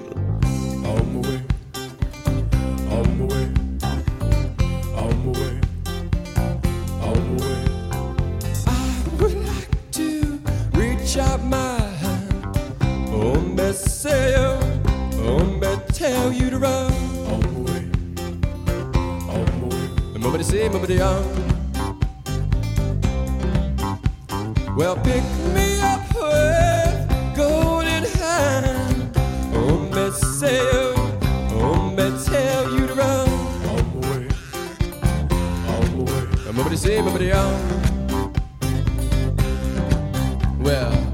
tell 15.96 16.32
you 16.32 16.50
to 16.50 16.58
run. 16.58 16.92
All 17.28 17.38
the 17.38 17.60
way, 17.66 17.82
all 19.30 19.44
the 19.44 19.66
way. 19.66 20.18
Nobody 20.18 20.44
say, 20.44 20.68
nobody 20.68 21.00
on. 21.00 21.45
Well, 24.76 24.94
pick 24.96 25.24
me 25.54 25.80
up 25.80 26.02
with 26.14 27.34
golden 27.34 28.04
hand. 28.04 29.10
Oh, 29.54 29.78
me 29.78 30.10
sail, 30.10 30.92
oh, 31.54 31.90
me 31.96 32.12
tell 32.22 32.70
you 32.70 32.86
to 32.86 32.94
run. 32.94 33.26
Oh, 33.64 33.82
boy. 33.94 34.28
Oh, 35.66 36.04
boy. 36.04 36.52
Nobody 36.52 36.76
say, 36.76 37.00
nobody 37.00 37.32
on. 37.32 37.54
Well. 40.58 41.05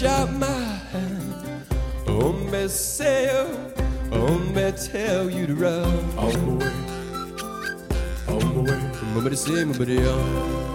Reach 0.00 0.10
out 0.10 0.32
my 0.32 0.46
hand. 0.92 1.34
Hombre, 2.06 2.68
say, 2.68 3.28
hombre, 4.10 4.72
tell 4.72 5.28
you 5.28 5.46
to 5.46 5.54
run. 5.54 5.84
On 6.16 6.32
my 6.46 6.64
way, 6.64 6.72
on 8.28 8.38
my 8.54 8.62
way. 8.62 8.78
Hombre, 9.14 9.36
say, 9.36 9.62
hombre, 9.62 10.06
on. 10.08 10.70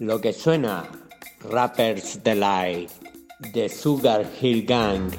Lo 0.00 0.20
que 0.20 0.32
suena, 0.32 0.84
Rappers 1.50 2.22
Delight, 2.22 2.90
de 3.38 3.68
Sugar 3.68 4.26
Hill 4.40 4.64
Gang. 4.64 5.10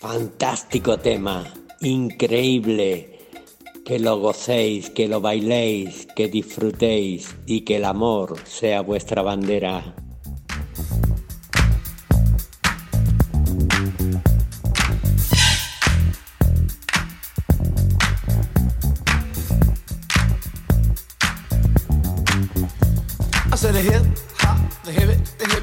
Fantástico 0.00 0.98
tema, 0.98 1.44
increíble. 1.80 3.12
Que 3.84 3.98
lo 3.98 4.18
gocéis, 4.18 4.90
que 4.90 5.06
lo 5.06 5.20
bailéis, 5.20 6.08
que 6.16 6.28
disfrutéis 6.28 7.36
y 7.46 7.60
que 7.60 7.76
el 7.76 7.84
amor 7.84 8.36
sea 8.44 8.80
vuestra 8.80 9.22
bandera. 9.22 9.94
I 23.52 23.58
said 23.58 23.74
the 23.74 23.80
hip 23.80 24.35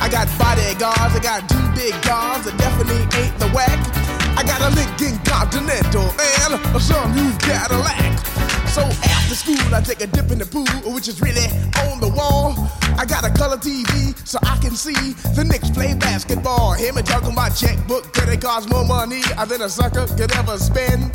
I 0.00 0.08
got 0.08 0.26
bodyguards, 0.38 1.12
I 1.14 1.20
got 1.20 1.48
two 1.48 1.60
big 1.76 1.92
guns 2.02 2.48
that 2.48 2.56
definitely 2.56 3.04
ain't 3.20 3.36
the 3.38 3.48
whack. 3.52 3.76
I 4.34 4.42
got 4.42 4.64
a 4.64 4.72
Lincoln 4.72 5.20
Continental 5.28 6.08
and 6.16 6.54
a 6.56 6.80
sunroof 6.80 7.36
Cadillac. 7.44 8.16
So 8.70 8.82
after 8.82 9.34
school, 9.34 9.74
I 9.74 9.80
take 9.82 10.00
a 10.00 10.06
dip 10.06 10.30
in 10.30 10.38
the 10.38 10.46
pool, 10.46 10.94
which 10.94 11.08
is 11.08 11.20
really 11.20 11.42
on 11.90 11.98
the 11.98 12.08
wall. 12.08 12.54
I 12.94 13.04
got 13.04 13.26
a 13.26 13.30
color 13.34 13.56
TV 13.56 14.14
so 14.24 14.38
I 14.46 14.56
can 14.58 14.76
see 14.76 14.94
the 15.34 15.42
Knicks 15.42 15.70
play 15.70 15.92
basketball. 15.94 16.74
Him 16.74 16.96
and 16.96 17.04
talking 17.04 17.34
my 17.34 17.48
checkbook, 17.48 18.12
cause 18.12 18.28
it 18.28 18.40
costs 18.40 18.70
more 18.70 18.84
money 18.86 19.22
than 19.48 19.62
a 19.62 19.68
sucker 19.68 20.06
could 20.14 20.30
ever 20.38 20.56
spend. 20.56 21.10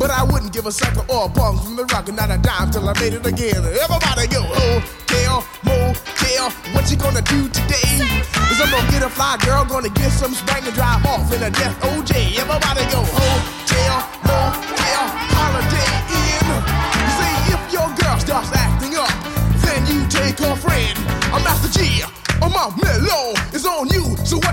But 0.00 0.10
I 0.10 0.24
wouldn't 0.24 0.52
give 0.52 0.66
a 0.66 0.72
sucker 0.72 1.06
or 1.06 1.26
a 1.26 1.28
punk 1.30 1.62
from 1.62 1.76
the 1.76 1.84
rock 1.94 2.08
and 2.08 2.16
not 2.16 2.32
a 2.34 2.38
dime 2.38 2.72
till 2.72 2.88
I 2.88 2.92
made 2.98 3.14
it 3.14 3.24
again. 3.24 3.62
Everybody 3.62 4.26
go, 4.26 4.42
oh, 4.42 4.82
hotel, 5.06 5.46
motel, 5.62 6.50
what 6.74 6.90
you 6.90 6.96
gonna 6.96 7.22
do 7.22 7.46
today? 7.54 8.02
Is 8.50 8.58
I'm 8.58 8.66
gonna 8.66 8.90
get 8.90 9.06
a 9.06 9.08
fly 9.08 9.38
girl, 9.46 9.64
gonna 9.64 9.94
get 9.94 10.10
some 10.10 10.34
spring 10.34 10.66
and 10.66 10.74
drive 10.74 11.06
off 11.06 11.32
in 11.32 11.40
a 11.40 11.50
death 11.50 11.78
OJ. 11.86 12.34
Everybody 12.34 12.82
go, 12.90 12.98
oh, 12.98 13.38
hotel, 13.62 14.02
motel, 14.26 15.25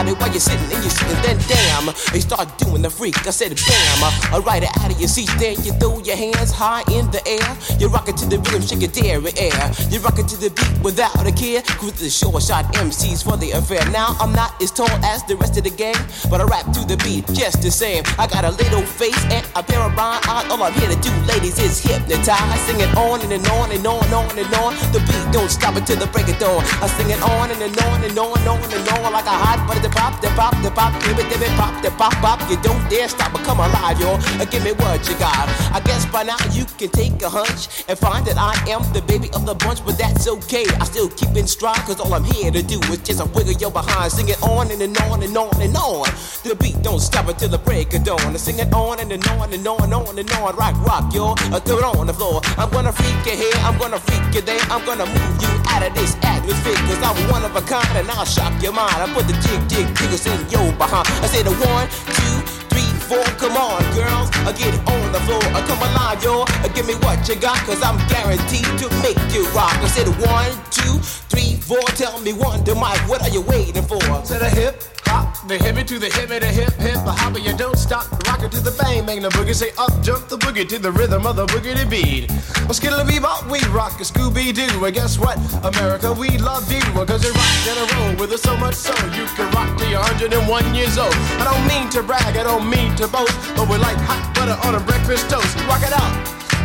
while 0.00 0.30
you're 0.30 0.40
sitting 0.40 0.64
and 0.72 0.82
you're 0.82 0.90
sitting. 0.90 1.20
Then 1.22 1.38
damn, 1.48 1.86
you 2.14 2.20
start 2.20 2.58
doing 2.58 2.82
the 2.82 2.90
freak. 2.90 3.26
I 3.26 3.30
said 3.30 3.54
bam, 3.54 4.00
I 4.32 4.40
ride 4.44 4.62
it 4.64 4.70
out 4.80 4.90
of 4.90 4.98
your 4.98 5.08
seat. 5.08 5.30
Then 5.38 5.56
you 5.64 5.72
throw 5.72 6.00
your 6.00 6.16
hands 6.16 6.50
high 6.50 6.82
in 6.90 7.10
the 7.10 7.20
air. 7.28 7.48
You 7.78 7.88
rock 7.88 8.08
it 8.08 8.16
to 8.18 8.26
the 8.26 8.38
rhythm, 8.38 8.62
shake 8.62 8.80
your 8.80 8.90
dairy 8.90 9.32
air. 9.36 9.72
You 9.90 10.00
rock 10.00 10.18
it 10.18 10.28
to 10.28 10.36
the 10.36 10.50
beat 10.50 10.82
without 10.82 11.26
a 11.26 11.32
care. 11.32 11.62
Cruise 11.62 12.00
the 12.00 12.10
short 12.10 12.42
shot 12.42 12.64
MCs 12.74 13.22
for 13.24 13.36
the 13.36 13.52
affair. 13.52 13.84
Now 13.90 14.16
I'm 14.20 14.32
not 14.32 14.60
as 14.62 14.70
tall 14.70 14.90
as 15.04 15.22
the 15.24 15.36
rest 15.36 15.56
of 15.58 15.64
the 15.64 15.70
gang, 15.70 15.98
but 16.30 16.40
I 16.40 16.44
rap 16.44 16.72
to 16.72 16.80
the 16.88 16.96
beat 17.04 17.26
just 17.34 17.62
the 17.62 17.70
same. 17.70 18.02
I 18.18 18.26
got 18.26 18.44
a 18.44 18.50
little 18.50 18.82
face 18.82 19.22
and 19.30 19.44
a 19.54 19.62
pair 19.62 19.80
of 19.80 19.94
rhyme 19.96 20.20
eyes. 20.26 20.50
All 20.50 20.62
I'm 20.62 20.72
here 20.74 20.88
to 20.88 20.98
do, 21.00 21.12
ladies, 21.28 21.58
is 21.58 21.80
hypnotize. 21.80 22.60
Sing 22.66 22.80
it 22.80 22.92
on 22.96 23.20
and, 23.20 23.32
and 23.32 23.46
on 23.48 23.70
and 23.70 23.86
on 23.86 24.04
and 24.04 24.14
on 24.14 24.38
and 24.38 24.54
on. 24.54 24.72
The 24.92 25.00
beat 25.04 25.26
don't 25.32 25.50
stop 25.50 25.76
until 25.76 25.96
the 25.96 26.06
break 26.06 26.28
of 26.28 26.38
dawn. 26.38 26.64
I 26.80 26.86
sing 26.86 27.10
it 27.10 27.20
on 27.22 27.50
and, 27.50 27.60
and 27.60 27.76
on 27.78 28.04
and 28.04 28.18
on 28.18 28.38
and 28.38 28.48
on 28.48 28.58
and 28.72 28.88
on 28.88 29.12
like 29.12 29.26
a 29.26 29.36
hot 29.36 29.60
butter. 29.68 29.81
The 29.82 29.88
pop, 29.90 30.20
the 30.22 30.28
pop, 30.28 30.54
the 30.62 30.70
pop, 30.70 30.92
give 31.02 31.18
it, 31.18 31.26
pop, 31.58 31.82
the 31.82 31.90
pop, 31.90 32.12
pop. 32.22 32.38
You 32.48 32.56
don't 32.62 32.88
dare 32.88 33.08
stop 33.08 33.34
or 33.34 33.42
come 33.44 33.58
alive, 33.58 33.98
y'all. 34.00 34.18
Uh, 34.40 34.44
Give 34.44 34.62
me 34.62 34.72
what 34.72 35.08
you 35.08 35.16
got. 35.18 35.48
I 35.74 35.80
guess 35.84 36.06
by 36.06 36.22
now 36.22 36.36
you 36.52 36.64
can 36.78 36.88
take 36.90 37.20
a 37.22 37.28
hunch 37.28 37.84
and 37.88 37.98
find 37.98 38.24
that 38.26 38.38
I 38.38 38.54
am 38.70 38.82
the 38.92 39.02
baby 39.02 39.28
of 39.34 39.44
the 39.44 39.54
bunch, 39.54 39.84
but 39.84 39.98
that's 39.98 40.28
okay. 40.28 40.64
I 40.78 40.84
still 40.84 41.08
keep 41.08 41.34
in 41.36 41.46
stride, 41.48 41.82
cause 41.86 41.98
all 41.98 42.14
I'm 42.14 42.22
here 42.22 42.50
to 42.52 42.62
do 42.62 42.78
is 42.92 42.98
just 42.98 43.20
a 43.20 43.24
wiggle 43.24 43.54
your 43.54 43.72
behind. 43.72 44.12
Sing 44.12 44.28
it 44.28 44.40
on 44.42 44.70
and, 44.70 44.80
and 44.80 44.96
on 44.98 45.22
and 45.22 45.36
on 45.36 45.60
and 45.60 45.76
on. 45.76 46.06
The 46.44 46.54
beat 46.54 46.80
don't 46.82 47.00
stop 47.00 47.26
until 47.28 47.48
the 47.48 47.58
break 47.58 47.92
of 47.94 48.04
dawn. 48.04 48.20
I 48.20 48.36
sing 48.36 48.58
it 48.60 48.72
on 48.72 49.00
and, 49.00 49.10
and 49.10 49.26
on 49.28 49.52
and 49.52 49.66
on 49.66 49.82
and 49.82 49.94
on 49.94 50.18
and 50.18 50.30
on. 50.32 50.54
Rock, 50.56 50.76
rock. 50.86 51.10
Uh, 51.14 51.60
throw 51.60 51.78
it 51.78 51.84
on 51.84 52.06
the 52.06 52.14
floor. 52.14 52.40
I'm 52.56 52.70
gonna 52.70 52.92
freak 52.92 53.26
you 53.26 53.36
here, 53.36 53.58
I'm 53.66 53.76
gonna 53.78 53.98
freak 53.98 54.34
you 54.34 54.42
there. 54.42 54.60
I'm 54.70 54.84
gonna 54.86 55.06
move 55.06 55.42
you 55.42 55.50
out 55.68 55.82
of 55.82 55.94
this 55.94 56.16
atmosphere, 56.22 56.76
cause 56.86 57.02
I'm 57.02 57.16
one 57.30 57.44
of 57.44 57.56
a 57.56 57.62
kind 57.62 57.98
and 57.98 58.08
I'll 58.10 58.24
shock 58.24 58.52
your 58.62 58.72
mind. 58.72 58.94
I 58.94 59.12
put 59.12 59.26
the 59.26 59.34
jig, 59.42 59.60
jiggles 59.72 60.26
in 60.26 60.38
your 60.50 60.72
behind. 60.76 61.08
I 61.24 61.26
say 61.26 61.42
the 61.42 61.52
one, 61.64 61.88
two, 61.88 62.36
three, 62.68 62.90
four. 63.08 63.24
Come 63.40 63.56
on, 63.56 63.80
girls, 63.96 64.28
I 64.46 64.52
get 64.52 64.74
on 64.88 65.12
the 65.12 65.20
floor. 65.24 65.42
I 65.56 65.60
come 65.66 65.80
alive, 65.80 66.22
yo. 66.22 66.42
Uh, 66.44 66.68
Give 66.72 66.86
me 66.86 66.94
what 67.04 67.26
you 67.28 67.36
got, 67.36 67.56
cause 67.68 67.82
I'm 67.82 67.96
guaranteed 68.08 68.66
to 68.80 68.86
make 69.02 69.18
you 69.32 69.46
rock. 69.52 69.76
I 69.80 69.88
said 69.88 70.08
one, 70.20 70.52
two, 70.70 70.96
three, 71.32 71.56
four. 71.56 71.82
Tell 71.96 72.20
me 72.20 72.32
one, 72.32 72.62
to 72.64 72.74
Mike, 72.74 73.00
what 73.08 73.22
are 73.22 73.32
you 73.32 73.40
waiting 73.40 73.82
for? 73.82 73.98
To 73.98 74.34
the 74.38 74.50
hip 74.50 74.82
hop, 75.12 75.48
the 75.48 75.56
hippie 75.56 75.86
to 75.86 75.98
the 75.98 76.08
hippie, 76.08 76.40
the 76.40 76.46
hip 76.46 76.72
hip, 76.74 77.00
the 77.04 77.12
hopper, 77.12 77.38
you 77.38 77.56
don't 77.56 77.76
stop. 77.76 78.04
Rock 78.28 78.42
it 78.42 78.52
to 78.52 78.60
the 78.60 78.72
bang, 78.80 79.04
bang 79.06 79.20
the 79.22 79.30
boogie, 79.30 79.54
say 79.54 79.70
up, 79.78 79.92
jump 80.02 80.28
the 80.28 80.38
boogie 80.38 80.68
to 80.68 80.78
the 80.78 80.92
rhythm 80.92 81.26
of 81.26 81.36
the 81.36 81.46
boogie 81.46 81.74
beat. 81.88 82.30
Well, 82.64 82.74
skittle 82.74 83.04
bebop, 83.04 83.50
we 83.50 83.58
rock 83.72 84.00
a 84.00 84.04
Scooby 84.04 84.54
Doo. 84.54 84.84
And 84.84 84.94
guess 84.94 85.18
what? 85.18 85.36
America, 85.64 86.12
we 86.12 86.38
love 86.38 86.70
you. 86.70 86.80
Cause 87.06 87.24
you 87.24 87.32
rock 87.32 87.66
in 87.70 87.76
a 87.76 87.86
row 87.92 88.20
with 88.20 88.32
us 88.32 88.42
so 88.42 88.56
much 88.56 88.74
so 88.74 88.94
you 89.16 89.26
can 89.36 89.50
rock 89.52 89.68
till 89.78 89.90
you're 89.90 90.00
101 90.00 90.74
years 90.74 90.98
old. 90.98 91.14
I 91.40 91.44
don't 91.44 91.64
mean 91.66 91.90
to 91.90 92.02
brag, 92.02 92.36
I 92.36 92.42
don't 92.42 92.68
mean 92.68 92.94
to 92.96 93.08
boast, 93.08 93.36
but 93.56 93.68
we're 93.68 93.78
like 93.78 93.96
hot 94.08 94.22
butter 94.34 94.56
on 94.66 94.74
a 94.74 94.80
breakfast 94.80 95.28
toast. 95.30 95.56
Rock 95.68 95.82
it 95.82 95.92
out. 95.92 96.12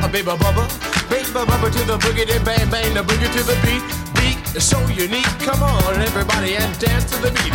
A 0.06 0.08
baby 0.08 0.30
bubba, 0.30 0.64
baby 1.10 1.26
bubba 1.34 1.72
to 1.74 1.82
the 1.90 1.98
boogie, 1.98 2.28
then 2.28 2.44
bang 2.46 2.70
bang 2.70 2.94
the 2.94 3.02
boogie 3.02 3.32
to 3.34 3.42
the 3.44 3.58
beat. 3.66 4.07
Beat 4.48 4.58
is 4.58 4.70
so 4.70 4.80
unique. 4.88 5.26
Come 5.40 5.64
on, 5.64 5.96
everybody, 5.96 6.56
and 6.56 6.80
dance 6.80 7.06
to 7.12 7.22
the 7.22 7.32
beat. 7.32 7.54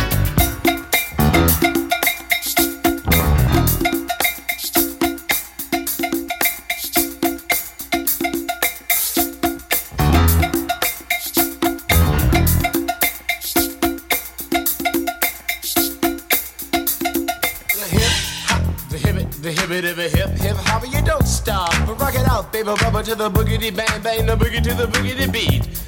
The 17.69 17.87
hip 17.89 18.11
hop, 18.45 18.89
the 18.89 18.97
hip 18.97 19.15
it, 19.15 19.31
the 19.41 19.51
hip 19.51 19.71
it, 19.71 19.95
the 19.95 20.09
hip 20.09 20.29
hip 20.39 20.57
hopper, 20.57 20.87
you 20.87 21.01
don't 21.03 21.25
stop. 21.25 21.71
But 21.85 21.99
rock 21.99 22.15
it 22.15 22.27
out, 22.27 22.51
baby 22.51 22.69
bubba 22.69 23.03
to 23.05 23.15
the 23.15 23.29
boogity 23.29 23.75
bang 23.75 24.01
bang, 24.01 24.25
the 24.25 24.35
boogie 24.35 24.63
to 24.63 24.73
the 24.73 24.87
boogity 24.87 25.31
beat. 25.31 25.82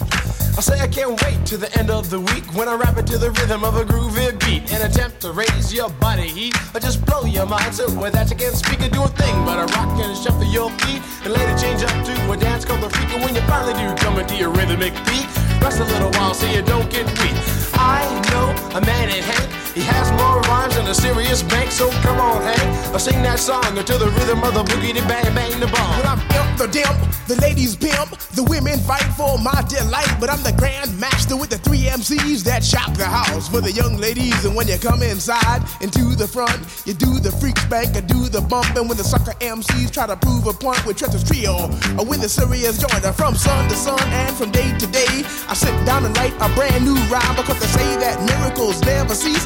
I 0.57 0.61
say 0.61 0.79
I 0.79 0.87
can't 0.87 1.21
wait 1.21 1.45
to 1.47 1.57
the 1.57 1.67
end 1.77 1.91
of 1.91 2.09
the 2.09 2.19
week 2.19 2.45
when 2.55 2.69
I 2.69 2.75
rap 2.75 2.97
it 2.97 3.05
to 3.07 3.17
the 3.17 3.29
rhythm 3.31 3.65
of 3.65 3.75
a 3.75 3.83
groovy 3.83 4.31
beat. 4.39 4.71
And 4.71 4.83
attempt 4.89 5.19
to 5.21 5.33
raise 5.33 5.73
your 5.73 5.89
body 5.99 6.29
heat 6.29 6.55
or 6.73 6.79
just 6.79 7.05
blow 7.05 7.25
your 7.25 7.45
mind. 7.45 7.75
So 7.75 7.87
that 7.87 8.29
you 8.29 8.37
can't 8.37 8.55
speak 8.55 8.79
or 8.79 8.87
do 8.87 9.03
a 9.03 9.07
thing 9.09 9.35
but 9.43 9.59
I 9.59 9.65
rock 9.75 9.99
and 9.99 10.15
shuffle 10.15 10.47
your 10.47 10.71
feet. 10.79 11.01
And 11.25 11.33
later 11.33 11.57
change 11.59 11.83
up 11.83 11.91
to 12.05 12.31
a 12.31 12.37
dance 12.37 12.63
called 12.63 12.79
the 12.79 12.89
freak 12.89 13.11
and 13.11 13.23
when 13.25 13.35
you 13.35 13.41
finally 13.51 13.75
do 13.75 13.93
come 13.99 14.17
into 14.17 14.35
your 14.37 14.49
rhythmic 14.49 14.93
beat. 15.03 15.27
Rest 15.59 15.81
a 15.81 15.83
little 15.83 16.11
while 16.11 16.33
so 16.33 16.47
you 16.47 16.61
don't 16.61 16.89
get 16.89 17.05
weak. 17.19 17.35
I 17.75 18.07
know 18.31 18.47
a 18.77 18.81
man 18.81 19.09
in 19.09 19.23
Hank, 19.23 19.51
he 19.75 19.81
has 19.81 20.09
more 20.13 20.39
rhymes 20.47 20.75
than 20.75 20.87
a 20.87 20.95
serious 20.95 21.43
bank, 21.43 21.69
so 21.69 21.91
come 21.99 22.17
on 22.17 22.41
Hank, 22.41 22.93
I'll 22.93 22.99
sing 22.99 23.21
that 23.23 23.39
song 23.39 23.77
until 23.77 23.99
the 23.99 24.07
rhythm 24.07 24.41
of 24.41 24.53
the 24.53 24.63
boogie 24.63 24.95
bang 25.07 25.35
bang 25.35 25.59
the 25.59 25.67
bomb. 25.67 25.99
When 25.99 26.07
I'm 26.07 26.19
imp 26.31 26.57
the 26.57 26.67
dimp, 26.67 27.27
the 27.27 27.35
ladies 27.41 27.75
pimp, 27.75 28.15
the 28.37 28.43
women 28.43 28.79
fight 28.79 29.03
for 29.17 29.37
my 29.39 29.63
delight. 29.67 30.07
But 30.19 30.29
I'm 30.29 30.43
the 30.43 30.53
grand 30.53 30.97
master 30.99 31.35
with 31.35 31.49
the 31.49 31.57
three 31.57 31.89
MCs 31.91 32.43
that 32.43 32.63
shock 32.63 32.93
the 32.93 33.05
house 33.05 33.49
for 33.49 33.61
the 33.61 33.71
young 33.71 33.97
ladies. 33.97 34.45
And 34.45 34.55
when 34.55 34.67
you 34.67 34.77
come 34.77 35.01
inside 35.01 35.63
into 35.81 36.15
the 36.15 36.27
front, 36.27 36.55
you 36.85 36.93
do 36.93 37.19
the 37.19 37.31
freak 37.31 37.57
spank 37.57 37.95
and 37.97 38.07
do 38.07 38.29
the 38.29 38.41
bump. 38.41 38.75
And 38.75 38.87
when 38.87 38.97
the 38.97 39.03
sucker 39.03 39.33
MCs 39.41 39.91
try 39.91 40.07
to 40.07 40.15
prove 40.15 40.47
a 40.47 40.53
point 40.53 40.85
with 40.85 40.97
Trevor's 40.97 41.23
trio, 41.23 41.67
or 41.99 42.05
when 42.05 42.21
the 42.21 42.29
serious 42.29 42.77
joiner 42.77 43.11
from 43.11 43.35
sun 43.35 43.67
to 43.69 43.75
sun 43.75 43.99
and 43.99 44.35
from 44.35 44.51
day 44.51 44.71
to 44.77 44.87
day, 44.87 45.25
I 45.49 45.53
sit 45.53 45.73
down 45.85 46.05
and 46.05 46.15
write 46.17 46.35
a 46.39 46.47
brand 46.55 46.85
new 46.85 46.95
rhyme 47.11 47.35
because 47.35 47.59
they 47.59 47.67
say 47.67 47.97
that 47.99 48.21
miracles 48.23 48.79
never 48.85 49.15
cease. 49.15 49.45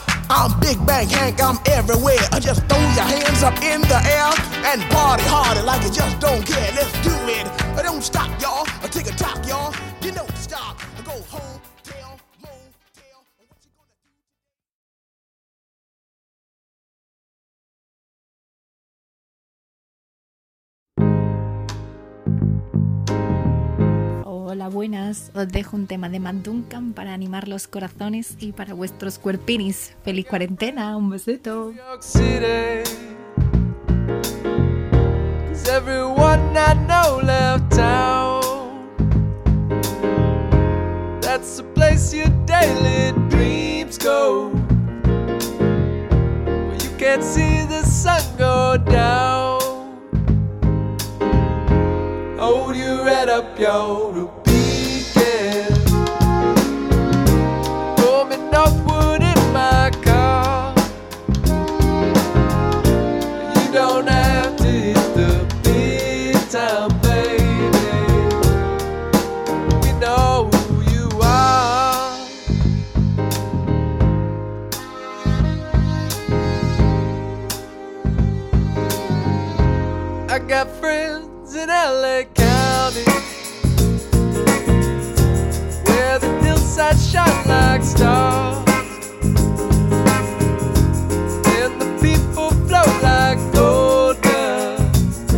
I'm 0.33 0.57
Big 0.61 0.83
Bang 0.85 1.09
Hank, 1.09 1.43
I'm 1.43 1.59
everywhere. 1.65 2.23
I 2.31 2.39
just 2.39 2.63
throw 2.67 2.79
your 2.79 3.03
hands 3.03 3.43
up 3.43 3.53
in 3.61 3.81
the 3.81 3.99
air 4.07 4.31
and 4.71 4.81
party 4.89 5.23
harder 5.27 5.61
like 5.61 5.83
you 5.83 5.91
just 5.91 6.21
don't 6.21 6.45
care. 6.45 6.71
Let's 6.73 6.93
do 7.03 7.11
it. 7.27 7.45
I 7.77 7.81
don't 7.83 8.01
stop, 8.01 8.29
y'all. 8.41 8.65
I 8.81 8.87
take 8.87 9.07
a 9.07 9.15
talk, 9.17 9.45
y'all. 9.45 9.75
You 10.01 10.11
don't 10.11 10.37
stop. 10.37 10.79
I 10.97 11.01
go 11.01 11.21
home. 11.29 11.60
Hola, 24.53 24.67
buenas. 24.67 25.31
Os 25.33 25.47
dejo 25.47 25.77
un 25.77 25.87
tema 25.87 26.09
de 26.09 26.19
Matt 26.19 26.43
Duncan 26.43 26.91
para 26.91 27.13
animar 27.13 27.47
los 27.47 27.69
corazones 27.69 28.35
y 28.37 28.51
para 28.51 28.73
vuestros 28.73 29.17
cuerpinis. 29.17 29.95
¡Feliz 30.03 30.25
cuarentena! 30.25 30.97
¡Un 30.97 31.09
besito! 31.09 31.71
That's 41.21 41.55
the 41.55 41.63
place 41.73 42.13
your 42.13 42.27
daily 42.45 43.13
dreams 43.29 43.97
go. 43.97 44.51
Where 46.67 46.75
you 46.75 46.89
can't 46.97 47.23
see 47.23 47.65
the 47.69 47.85
sun 47.85 48.21
go 48.37 48.75
down. 48.91 49.61
Hold 52.37 52.75
your 52.75 53.05
head 53.05 53.29
up, 53.29 53.57
yo, 53.57 54.10
in 81.61 81.69
LA 81.69 82.23
County 82.33 83.03
where 85.85 86.17
the 86.17 86.39
hillsides 86.41 87.11
shine 87.11 87.47
like 87.47 87.83
stars. 87.83 88.67
And 91.59 91.79
the 91.79 91.89
people 92.01 92.49
flow 92.67 92.87
like 93.03 93.39
gold 93.53 94.21
dust 94.23 95.29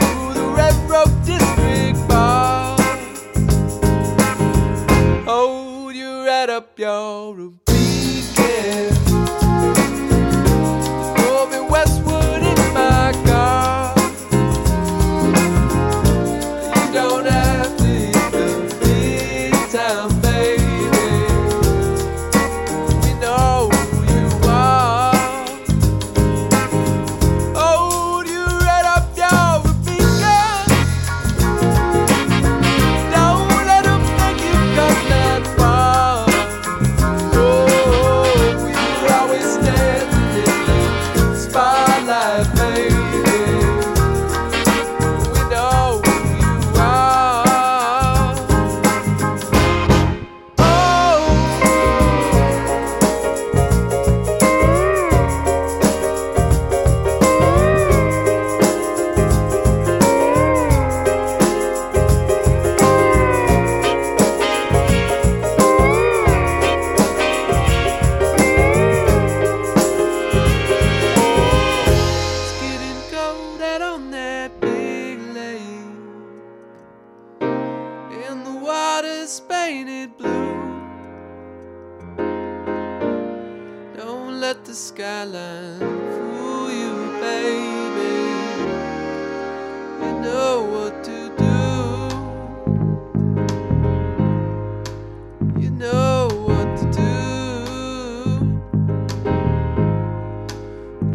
through 0.00 0.34
the 0.34 0.46
Red 0.56 0.76
Road 0.90 1.12
District. 1.24 1.98
Hold 5.28 5.94
oh, 5.94 6.24
head 6.24 6.50
up, 6.50 6.76
your 6.76 7.34
beacon. 7.34 7.47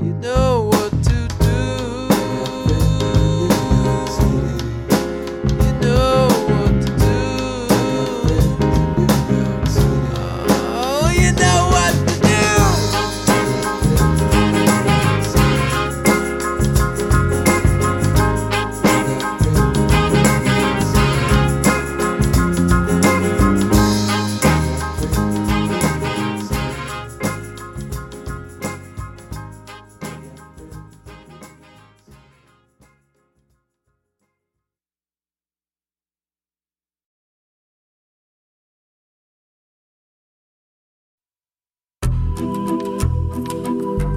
You 0.04 0.12
know 0.16 0.53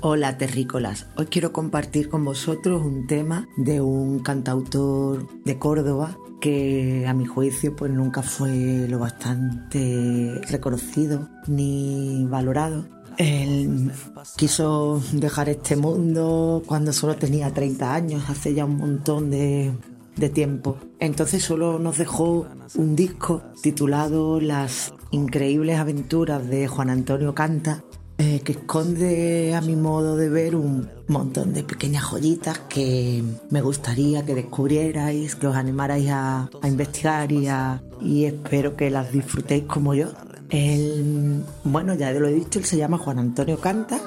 Hola 0.08 0.38
terrícolas, 0.38 1.08
hoy 1.16 1.26
quiero 1.26 1.52
compartir 1.52 2.08
con 2.08 2.24
vosotros 2.24 2.80
un 2.80 3.08
tema 3.08 3.48
de 3.56 3.80
un 3.80 4.20
cantautor 4.20 5.26
de 5.42 5.58
Córdoba 5.58 6.16
que 6.40 7.04
a 7.08 7.12
mi 7.12 7.26
juicio 7.26 7.74
pues 7.74 7.90
nunca 7.90 8.22
fue 8.22 8.86
lo 8.88 9.00
bastante 9.00 10.40
reconocido 10.48 11.28
ni 11.48 12.24
valorado. 12.30 12.86
Él 13.18 13.90
quiso 14.36 15.02
dejar 15.12 15.48
este 15.48 15.74
mundo 15.74 16.62
cuando 16.66 16.92
solo 16.92 17.16
tenía 17.16 17.52
30 17.52 17.92
años, 17.92 18.30
hace 18.30 18.54
ya 18.54 18.64
un 18.64 18.76
montón 18.76 19.28
de, 19.28 19.72
de 20.14 20.28
tiempo. 20.28 20.78
Entonces 21.00 21.42
solo 21.42 21.80
nos 21.80 21.98
dejó 21.98 22.46
un 22.76 22.94
disco 22.94 23.42
titulado 23.60 24.40
Las 24.40 24.94
increíbles 25.10 25.78
aventuras 25.78 26.48
de 26.48 26.68
Juan 26.68 26.90
Antonio 26.90 27.34
Canta, 27.34 27.82
eh, 28.18 28.40
que 28.44 28.52
esconde 28.52 29.54
a 29.54 29.60
mi 29.60 29.76
modo 29.76 30.16
de 30.16 30.28
ver 30.28 30.56
un 30.56 30.88
montón 31.08 31.52
de 31.52 31.62
pequeñas 31.62 32.04
joyitas 32.04 32.58
que 32.68 33.22
me 33.50 33.60
gustaría 33.60 34.24
que 34.24 34.34
descubrierais, 34.34 35.34
que 35.36 35.46
os 35.46 35.56
animarais 35.56 36.08
a, 36.10 36.48
investigar 36.64 37.30
y, 37.32 37.48
a- 37.48 37.82
y 38.00 38.24
espero 38.24 38.74
que 38.76 38.90
las 38.90 39.12
disfrutéis 39.12 39.64
como 39.64 39.94
yo. 39.94 40.08
Él, 40.48 41.42
bueno, 41.64 41.94
ya 41.94 42.12
lo 42.12 42.28
he 42.28 42.32
dicho, 42.32 42.58
él 42.58 42.64
se 42.64 42.76
llama 42.76 42.98
Juan 42.98 43.18
Antonio 43.18 43.58
Canta 43.60 44.00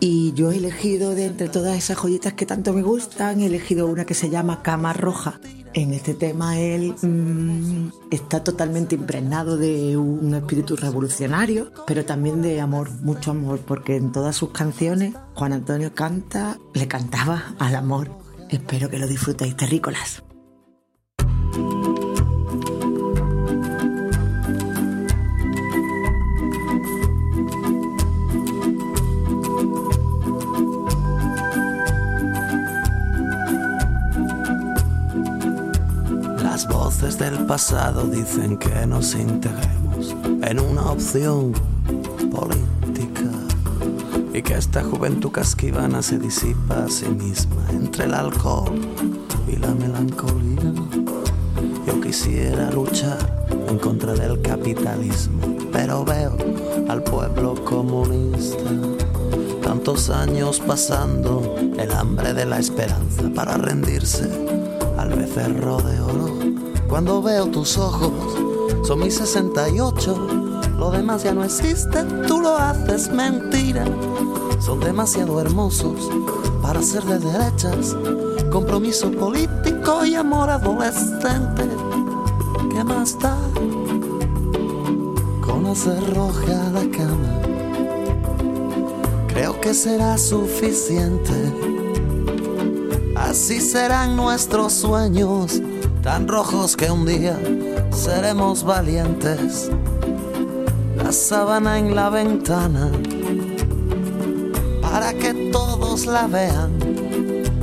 y 0.00 0.32
yo 0.34 0.50
he 0.50 0.56
elegido 0.56 1.14
de 1.14 1.26
entre 1.26 1.48
todas 1.48 1.76
esas 1.78 1.96
joyitas 1.96 2.32
que 2.34 2.44
tanto 2.46 2.72
me 2.72 2.82
gustan, 2.82 3.40
he 3.40 3.46
elegido 3.46 3.86
una 3.86 4.04
que 4.04 4.14
se 4.14 4.30
llama 4.30 4.62
Cama 4.62 4.92
Roja. 4.92 5.40
En 5.72 5.92
este 5.92 6.14
tema 6.14 6.58
él 6.58 6.94
mm, 7.00 7.90
está 8.10 8.42
totalmente 8.42 8.96
impregnado 8.96 9.56
de 9.56 9.96
un 9.96 10.34
espíritu 10.34 10.74
revolucionario, 10.76 11.70
pero 11.86 12.04
también 12.04 12.42
de 12.42 12.60
amor, 12.60 12.90
mucho 13.02 13.30
amor, 13.30 13.60
porque 13.60 13.96
en 13.96 14.10
todas 14.10 14.34
sus 14.34 14.50
canciones 14.50 15.14
Juan 15.34 15.52
Antonio 15.52 15.94
Canta 15.94 16.58
le 16.74 16.88
cantaba 16.88 17.54
al 17.58 17.76
amor. 17.76 18.10
Espero 18.48 18.90
que 18.90 18.98
lo 18.98 19.06
disfrutéis, 19.06 19.56
terrícolas. 19.56 20.24
Voces 36.70 37.18
de 37.18 37.30
del 37.30 37.46
pasado 37.46 38.04
dicen 38.06 38.56
que 38.56 38.86
nos 38.86 39.14
integremos 39.14 40.14
en 40.42 40.60
una 40.60 40.90
opción 40.90 41.52
política 42.30 43.30
y 44.32 44.42
que 44.42 44.54
esta 44.54 44.82
juventud 44.82 45.30
casquivana 45.30 46.02
se 46.02 46.18
disipa 46.18 46.84
a 46.84 46.88
sí 46.88 47.08
misma 47.08 47.62
entre 47.70 48.04
el 48.04 48.14
alcohol 48.14 48.80
y 49.46 49.56
la 49.56 49.74
melancolía. 49.74 50.72
Yo 51.86 52.00
quisiera 52.00 52.70
luchar 52.70 53.18
en 53.68 53.78
contra 53.78 54.14
del 54.14 54.40
capitalismo, 54.40 55.40
pero 55.72 56.04
veo 56.04 56.36
al 56.88 57.02
pueblo 57.02 57.54
comunista. 57.64 58.70
Tantos 59.62 60.10
años 60.10 60.60
pasando 60.60 61.56
el 61.78 61.92
hambre 61.92 62.34
de 62.34 62.46
la 62.46 62.58
esperanza 62.58 63.22
para 63.34 63.56
rendirse 63.56 64.28
al 64.96 65.10
becerro 65.10 65.80
de 65.82 66.00
oro. 66.00 66.59
Cuando 66.90 67.22
veo 67.22 67.46
tus 67.46 67.78
ojos, 67.78 68.10
son 68.82 68.98
mis 68.98 69.14
68, 69.14 70.40
lo 70.76 70.90
demás 70.90 71.22
ya 71.22 71.32
no 71.32 71.44
existe, 71.44 72.02
tú 72.26 72.40
lo 72.40 72.56
haces 72.56 73.08
mentira. 73.12 73.84
Son 74.58 74.80
demasiado 74.80 75.40
hermosos 75.40 76.10
para 76.60 76.82
ser 76.82 77.04
de 77.04 77.20
derechas, 77.20 77.96
compromiso 78.50 79.08
político 79.12 80.04
y 80.04 80.16
amor 80.16 80.50
adolescente. 80.50 81.62
¿Qué 82.72 82.82
más 82.82 83.16
da 83.20 83.38
con 85.40 85.66
hacer 85.66 86.02
roja 86.12 86.70
la 86.72 86.90
cama? 86.90 87.40
Creo 89.28 89.60
que 89.60 89.74
será 89.74 90.18
suficiente. 90.18 91.34
Así 93.14 93.60
serán 93.60 94.16
nuestros 94.16 94.72
sueños, 94.72 95.62
tan 96.02 96.28
rojos 96.28 96.76
que 96.76 96.90
un 96.90 97.04
día 97.04 97.38
seremos 97.90 98.64
valientes. 98.64 99.70
La 100.96 101.12
sábana 101.12 101.78
en 101.78 101.94
la 101.94 102.10
ventana, 102.10 102.90
para 104.80 105.12
que 105.14 105.50
todos 105.52 106.06
la 106.06 106.26
vean. 106.26 106.78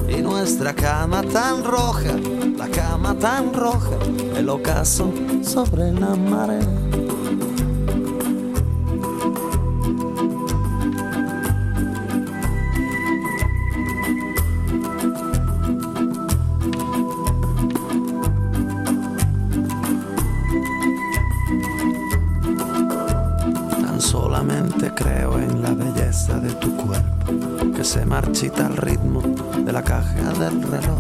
Y 0.10 0.22
nuestra 0.22 0.74
cama 0.74 1.22
tan 1.24 1.64
roja, 1.64 2.16
la 2.58 2.68
cama 2.70 3.18
tan 3.18 3.54
roja, 3.54 3.98
el 4.36 4.50
ocaso 4.50 5.12
sobre 5.44 5.92
la 5.92 6.16
marea. 6.16 7.07
Marchita 28.38 28.68
al 28.68 28.78
ritmo 28.78 29.24
de 29.66 29.74
la 29.74 29.84
caja 29.84 30.32
del 30.34 30.62
reloj. 30.62 31.00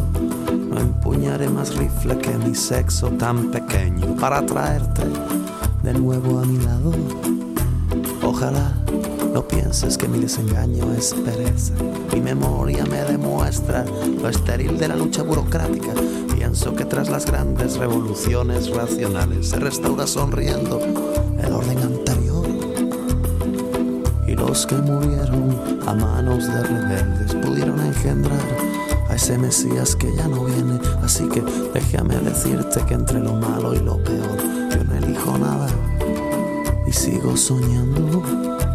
No 0.72 0.80
empuñaré 0.80 1.48
más 1.48 1.76
rifle 1.76 2.18
que 2.18 2.36
mi 2.36 2.56
sexo 2.56 3.10
tan 3.12 3.52
pequeño 3.52 4.16
para 4.16 4.44
traerte 4.44 5.04
de 5.84 5.94
nuevo 5.94 6.40
a 6.40 6.46
mi 6.46 6.58
lado. 6.58 6.94
Ojalá 8.24 8.76
no 9.32 9.48
pienses 9.48 10.00
que 10.00 10.08
mi 10.08 10.18
desengaño 10.18 10.92
es 10.94 11.14
pereza. 11.14 11.76
Mi 12.12 12.22
memoria 12.22 12.84
me 12.86 13.04
demuestra 13.04 13.86
lo 14.20 14.30
estéril 14.30 14.80
de 14.80 14.88
la 14.88 14.96
lucha 14.96 15.22
burocrática. 15.22 15.94
Pienso 16.34 16.74
que 16.74 16.86
tras 16.86 17.08
las 17.08 17.28
grandes 17.28 17.78
revoluciones 17.78 18.72
racionales 18.72 19.50
se 19.50 19.58
restaura 19.58 20.08
sonriendo 20.08 20.80
el 20.80 21.54
orden 21.54 21.97
los 24.48 24.66
que 24.66 24.76
murieron 24.76 25.60
a 25.86 25.94
manos 25.94 26.48
de 26.48 26.64
rebeldes 26.64 27.36
pudieron 27.36 27.82
engendrar 27.82 28.40
a 29.10 29.16
ese 29.16 29.38
Mesías 29.38 29.94
que 29.94 30.16
ya 30.16 30.28
no 30.28 30.46
viene. 30.46 30.80
Así 31.04 31.28
que 31.28 31.44
déjame 31.74 32.16
decirte 32.20 32.80
que 32.86 32.94
entre 32.94 33.20
lo 33.20 33.34
malo 33.34 33.74
y 33.74 33.80
lo 33.80 34.02
peor 34.02 34.38
yo 34.72 34.84
no 34.86 34.96
elijo 34.96 35.38
nada 35.38 35.68
y 36.88 36.94
sigo 36.94 37.36
soñando. 37.36 38.24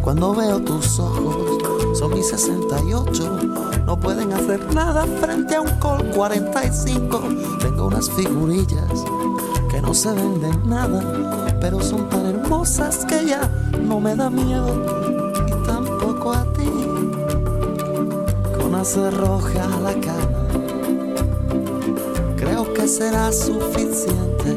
Cuando 0.03 0.35
veo 0.35 0.59
tus 0.61 0.99
ojos, 0.99 1.97
son 1.97 2.13
mis 2.13 2.27
68. 2.27 3.39
No 3.87 3.99
pueden 3.99 4.31
hacer 4.31 4.73
nada 4.75 5.07
frente 5.21 5.55
a 5.55 5.61
un 5.61 5.71
Col 5.79 6.05
45. 6.11 7.19
Tengo 7.61 7.87
unas 7.87 8.11
figurillas 8.11 9.05
que 9.71 9.81
no 9.81 9.93
se 9.95 10.11
venden 10.11 10.69
nada, 10.69 11.57
pero 11.59 11.81
son 11.81 12.07
tan 12.09 12.27
hermosas 12.27 13.05
que 13.05 13.25
ya 13.25 13.49
no 13.81 13.99
me 13.99 14.15
da 14.15 14.29
miedo. 14.29 15.02
Con 18.83 18.91
hacer 18.91 19.13
roja 19.13 19.67
la 19.81 19.93
cama. 19.93 20.47
Creo 22.35 22.73
que 22.73 22.85
será 22.87 23.31
suficiente. 23.31 24.55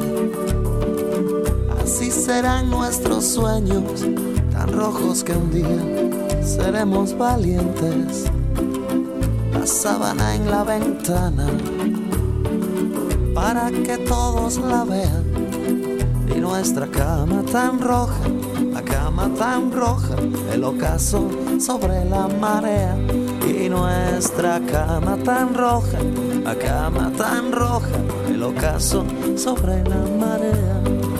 Así 1.81 2.11
serán 2.11 2.69
nuestros 2.69 3.23
sueños, 3.23 4.05
tan 4.51 4.73
rojos 4.73 5.23
que 5.23 5.31
un 5.31 5.49
día 5.49 6.43
seremos 6.45 7.17
valientes. 7.17 8.25
La 9.53 9.65
sábana 9.65 10.35
en 10.35 10.51
la 10.51 10.63
ventana, 10.65 11.47
para 13.33 13.71
que 13.71 13.97
todos 13.97 14.57
la 14.57 14.83
vean. 14.83 15.23
Y 16.35 16.39
nuestra 16.39 16.87
cama 16.87 17.43
tan 17.49 17.79
roja, 17.79 18.27
la 18.73 18.81
cama 18.81 19.29
tan 19.39 19.71
roja, 19.71 20.15
el 20.51 20.65
ocaso 20.65 21.29
sobre 21.59 22.03
la 22.03 22.27
marea. 22.27 22.96
Y 23.47 23.69
nuestra 23.69 24.59
cama 24.59 25.17
tan 25.23 25.53
roja, 25.53 25.99
la 26.43 26.55
cama 26.55 27.11
tan 27.17 27.51
roja, 27.51 27.97
el 28.29 28.43
ocaso 28.43 29.05
sobre 29.35 29.83
la 29.83 30.03
marea. 30.19 31.16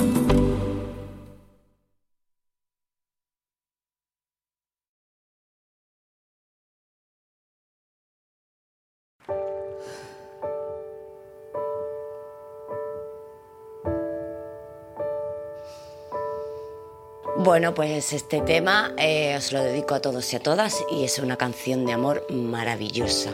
Bueno, 17.57 17.73
pues 17.73 18.13
este 18.13 18.39
tema 18.41 18.93
eh, 18.99 19.35
os 19.35 19.51
lo 19.51 19.63
dedico 19.63 19.95
a 19.95 19.99
todos 19.99 20.31
y 20.31 20.35
a 20.35 20.39
todas 20.39 20.85
y 20.91 21.03
es 21.03 21.17
una 21.17 21.38
canción 21.38 21.88
de 21.88 21.93
amor 21.93 22.23
maravillosa. 22.29 23.31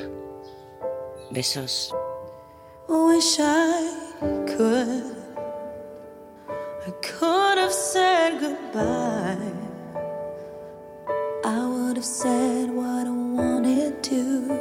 Besos. 1.30 1.94
Wish 2.88 3.42
I 3.42 3.90
could. 4.46 5.04
I 6.88 6.92
could 7.02 7.58
have 7.58 7.74
said 7.74 8.40
goodbye. 8.40 9.36
I 11.44 11.68
would 11.68 11.98
have 11.98 12.06
said 12.06 12.70
what 12.70 13.06
I 13.06 13.10
wanted 13.10 14.02
to. 14.04 14.58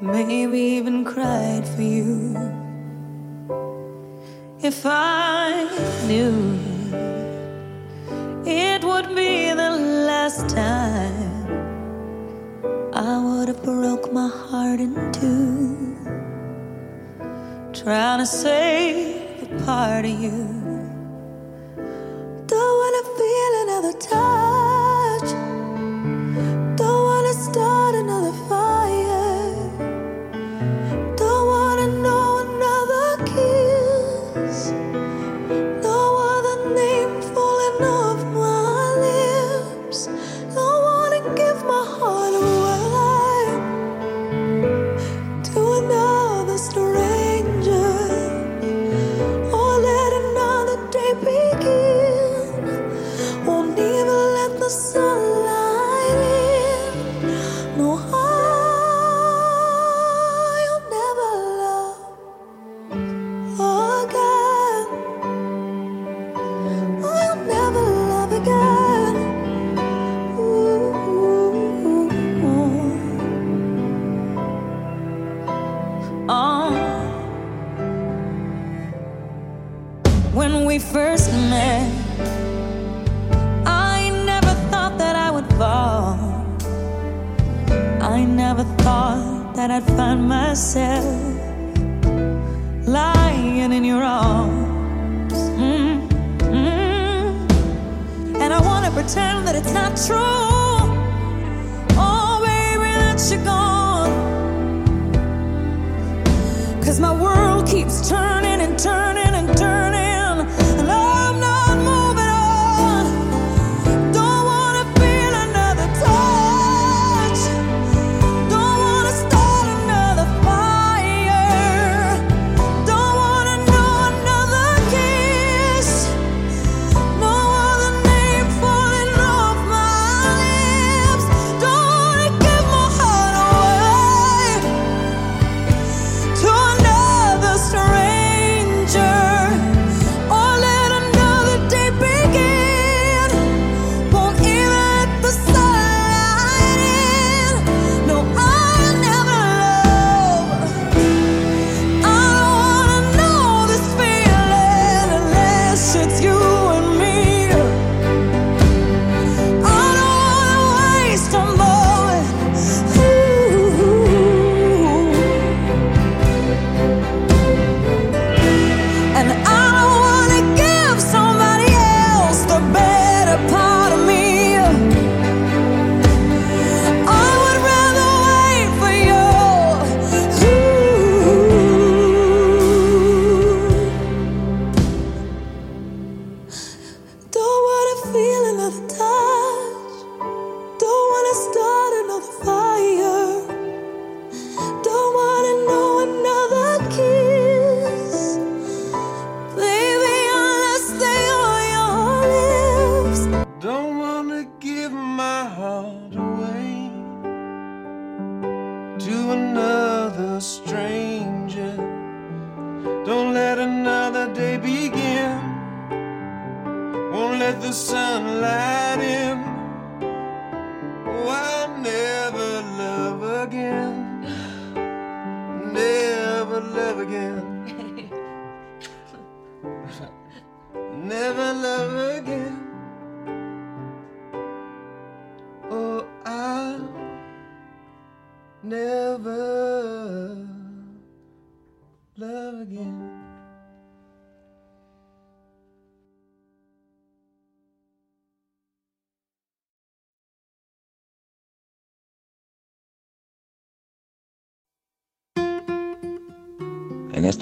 Maybe 0.00 0.58
even 0.58 1.04
cried 1.04 1.68
for 1.68 1.82
you. 1.82 2.34
If 4.62 4.86
I 4.86 5.68
knew 6.06 6.71
would 9.06 9.16
be 9.16 9.50
the 9.50 9.70
last 10.06 10.48
time, 10.48 11.46
I 12.92 13.18
would 13.24 13.48
have 13.48 13.62
broke 13.62 14.12
my 14.12 14.28
heart 14.28 14.80
in 14.80 14.94
two. 15.12 15.96
Trying 17.72 18.18
to 18.20 18.26
save 18.26 19.42
a 19.42 19.64
part 19.64 20.04
of 20.04 20.10
you. 20.10 20.48
Don't 22.46 22.74
wanna 22.82 23.04
feel 23.18 23.52
another 23.62 23.98
touch. 23.98 24.51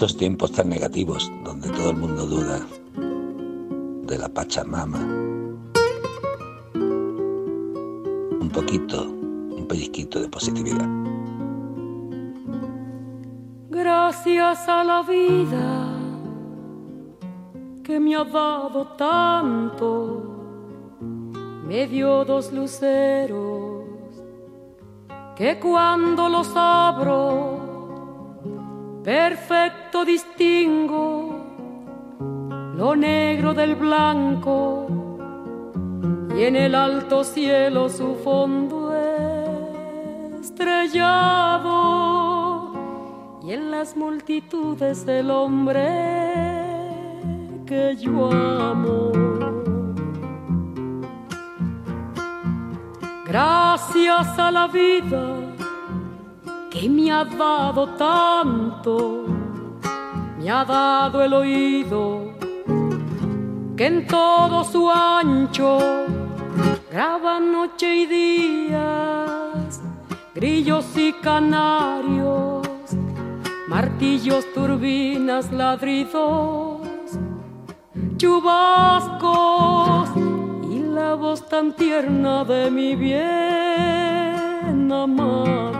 Estos 0.01 0.16
tiempos 0.16 0.51
tan 0.52 0.70
negativos, 0.70 1.31
donde 1.44 1.68
todo 1.68 1.90
el 1.90 1.97
mundo 1.98 2.24
duda 2.24 2.59
de 2.97 4.16
la 4.16 4.31
Pachamama, 4.31 4.98
un 8.40 8.51
poquito, 8.51 9.02
un 9.02 9.66
pellizquito 9.68 10.18
de 10.18 10.28
positividad. 10.31 10.89
Gracias 13.68 14.66
a 14.70 14.85
la 14.85 15.02
vida 15.02 15.86
que 17.85 18.01
me 18.01 18.16
ha 18.16 18.24
dado 18.24 18.86
tanto, 18.97 20.22
me 21.66 21.86
dio 21.86 22.24
dos 22.24 22.51
luceros 22.55 23.85
que 25.36 25.60
cuando 25.60 26.31
los 26.31 26.51
abro, 26.56 27.60
perfecto 29.02 30.05
distingo 30.05 31.47
lo 32.74 32.94
negro 32.94 33.55
del 33.55 33.74
blanco 33.74 34.86
y 36.36 36.44
en 36.44 36.56
el 36.56 36.74
alto 36.74 37.24
cielo 37.24 37.89
su 37.89 38.14
fondo 38.16 38.94
estrellado 40.40 41.70
y 43.43 43.52
en 43.52 43.70
las 43.70 43.97
multitudes 43.97 45.06
el 45.09 45.31
hombre 45.31 45.89
que 47.66 47.97
yo 47.97 48.31
amo. 48.32 49.12
Gracias 53.27 54.39
a 54.39 54.51
la 54.51 54.66
vida 54.66 55.49
que 56.71 56.89
me 56.89 57.11
ha 57.11 57.25
dado 57.25 57.89
tanto, 57.97 59.25
me 60.39 60.49
ha 60.49 60.65
dado 60.65 61.23
el 61.23 61.35
oído 61.35 62.33
que 63.77 63.87
en 63.87 64.07
todo 64.07 64.63
su 64.63 64.89
ancho 64.89 65.79
graba 66.93 67.41
noche 67.41 67.97
y 67.97 68.07
días, 68.07 69.81
grillos 70.33 70.87
y 70.97 71.13
canarios, 71.15 72.69
martillos, 73.67 74.45
turbinas, 74.55 75.51
ladridos, 75.51 76.83
chubascos 78.17 80.11
y 80.71 80.79
la 80.79 81.15
voz 81.15 81.49
tan 81.49 81.73
tierna 81.75 82.45
de 82.45 82.71
mi 82.71 82.95
bien 82.95 84.93
amado. 84.93 85.80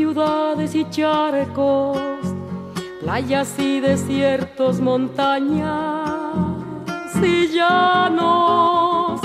ciudades 0.00 0.74
y 0.74 0.88
charcos, 0.88 1.98
playas 3.02 3.54
y 3.58 3.80
desiertos, 3.80 4.80
montañas 4.80 6.08
y 7.22 7.48
llanos, 7.48 9.20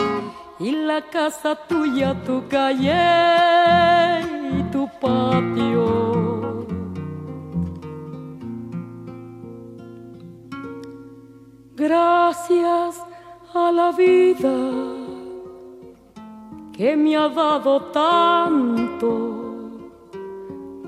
y 0.60 0.72
la 0.72 1.02
casa 1.02 1.56
tuya, 1.56 2.14
tu 2.26 2.46
calle 2.50 4.20
y 4.58 4.64
tu 4.74 4.90
patio. 5.00 6.68
Gracias 11.78 13.02
a 13.54 13.72
la 13.72 13.94
vida 13.94 14.58
que 16.74 16.98
me 16.98 17.16
ha 17.16 17.30
dado 17.30 17.82
tanto, 17.94 19.55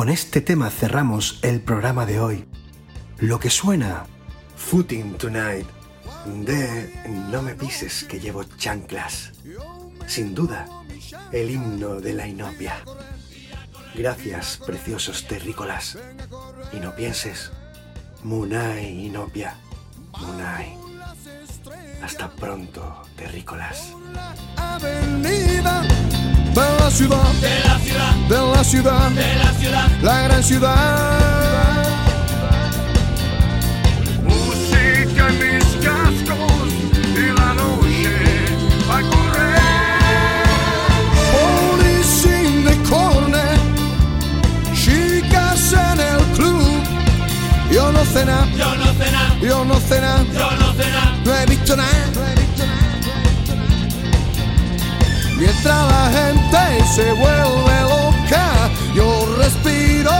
Con 0.00 0.08
este 0.08 0.40
tema 0.40 0.70
cerramos 0.70 1.40
el 1.42 1.60
programa 1.60 2.06
de 2.06 2.20
hoy. 2.20 2.46
Lo 3.18 3.38
que 3.38 3.50
suena, 3.50 4.06
Footing 4.56 5.18
Tonight, 5.18 5.66
de 6.24 6.90
No 7.30 7.42
me 7.42 7.54
pises 7.54 8.04
que 8.04 8.18
llevo 8.18 8.44
chanclas. 8.44 9.32
Sin 10.06 10.34
duda, 10.34 10.66
el 11.32 11.50
himno 11.50 12.00
de 12.00 12.14
la 12.14 12.26
inopia. 12.26 12.76
Gracias, 13.94 14.58
preciosos 14.64 15.26
terrícolas. 15.26 15.98
Y 16.72 16.80
no 16.80 16.96
pienses, 16.96 17.52
Munai 18.22 19.04
inopia, 19.04 19.58
Munai. 20.18 20.78
Hasta 22.02 22.30
pronto, 22.30 23.02
terrícolas. 23.16 23.92
avenida 24.56 25.99
de 26.54 26.60
la 26.80 26.90
ciudad, 26.90 27.32
De 27.40 27.60
la 27.68 27.78
ciudad, 27.78 28.14
de 28.28 28.38
la 28.56 28.64
ciudad, 28.64 29.10
de 29.10 29.34
la 29.36 29.52
ciudad. 29.52 29.88
la 30.02 30.22
gran 30.22 30.42
ciudad. 30.42 31.86
Música 34.24 35.28
en 35.28 35.38
mis 35.38 35.64
cascos 35.84 36.70
y 37.16 37.32
la 37.38 37.54
noche 37.54 38.16
va 38.88 38.98
a 38.98 39.02
correr. 39.02 39.60
Police 41.32 42.26
in 42.26 42.64
the 42.64 42.76
corner, 42.88 43.56
chicas 44.74 45.72
en 45.72 46.00
el 46.00 46.22
club. 46.36 46.82
Yo 47.70 47.92
no 47.92 48.02
nada, 48.04 48.46
Yo 48.56 48.74
no 48.74 48.84
nada, 48.84 49.38
yo 49.40 49.64
no 49.64 49.74
nada, 49.74 50.24
yo 50.32 50.50
no 50.58 50.72
nada. 50.74 51.16
no 51.24 51.34
he 51.34 51.46
visto 51.46 51.76
nada. 51.76 51.90
Mientras 55.40 55.90
la 55.90 56.10
gente 56.12 56.29
se 56.90 57.12
vuelve 57.12 57.80
loca, 57.82 58.68
yo 58.94 59.36
respiro 59.38 60.10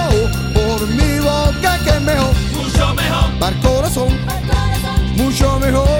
por 0.54 0.86
mi 0.86 1.18
boca 1.18 1.78
que 1.82 1.90
es 1.90 2.00
mejor. 2.00 2.32
Mucho 2.54 2.94
mejor, 2.94 3.30
Para 3.40 3.56
el 3.56 3.62
corazón, 3.62 4.08
mucho 5.16 5.58
mejor. 5.58 5.99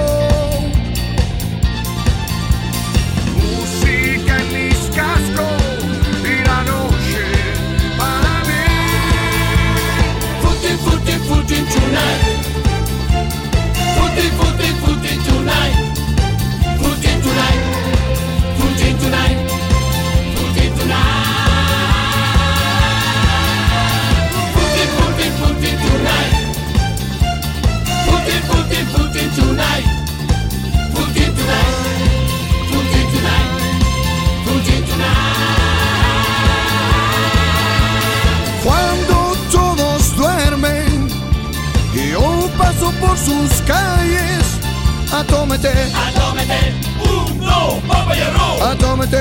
Sus 43.25 43.61
calles, 43.61 44.43
atómete, 45.11 45.69
Atómete. 45.93 46.73
Un, 47.03 47.39
dos, 47.39 47.73
papa 47.87 48.15
y 48.17 48.21
arroz. 48.21 48.61
atómete. 48.61 49.17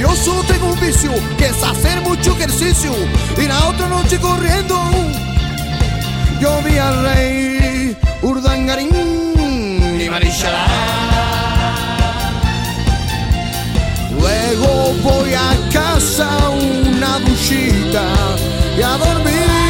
Yo 0.00 0.16
solo 0.16 0.42
tengo 0.44 0.72
un 0.72 0.80
vicio 0.80 1.10
que 1.36 1.46
es 1.46 1.62
hacer 1.62 2.00
mucho 2.00 2.32
ejercicio 2.32 2.90
y 3.36 3.46
la 3.46 3.68
otra 3.68 3.86
noche 3.88 4.18
corriendo. 4.18 4.76
Yo 6.40 6.62
vi 6.62 6.78
al 6.78 7.02
rey 7.04 7.96
Urdangarín 8.22 10.00
y 10.00 10.08
Marishala. 10.08 10.66
Luego 14.18 14.94
voy 15.02 15.34
a 15.34 15.54
casa 15.70 16.28
una 16.48 17.18
duchita 17.18 18.04
y 18.78 18.82
a 18.82 18.96
dormir 18.96 19.69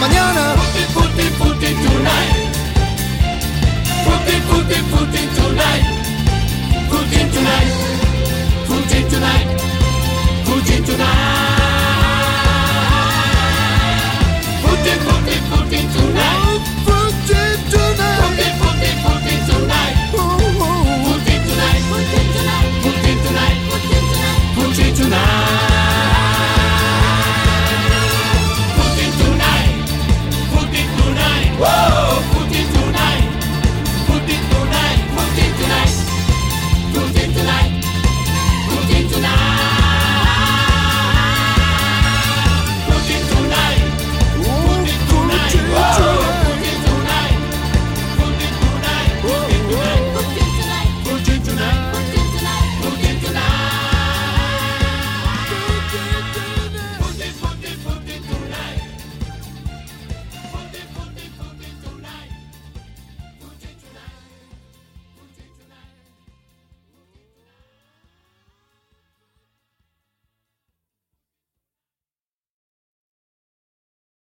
mañana. 0.00 0.56
Footy, 0.56 0.84
footy, 0.94 1.26
footy 1.38 1.70
tonight. 1.84 2.32
Footy, 4.04 4.36
footy, 4.48 4.78
footy 4.90 5.22
tonight. 5.36 5.84
Footy 6.90 7.20
tonight. 7.34 7.70
Footy 8.66 9.00
tonight. 9.10 9.46
Footy 10.46 10.76
tonight. 10.88 11.16
Footy, 15.52 15.86
tonight. 15.90 16.40
Tonight. 25.00 25.39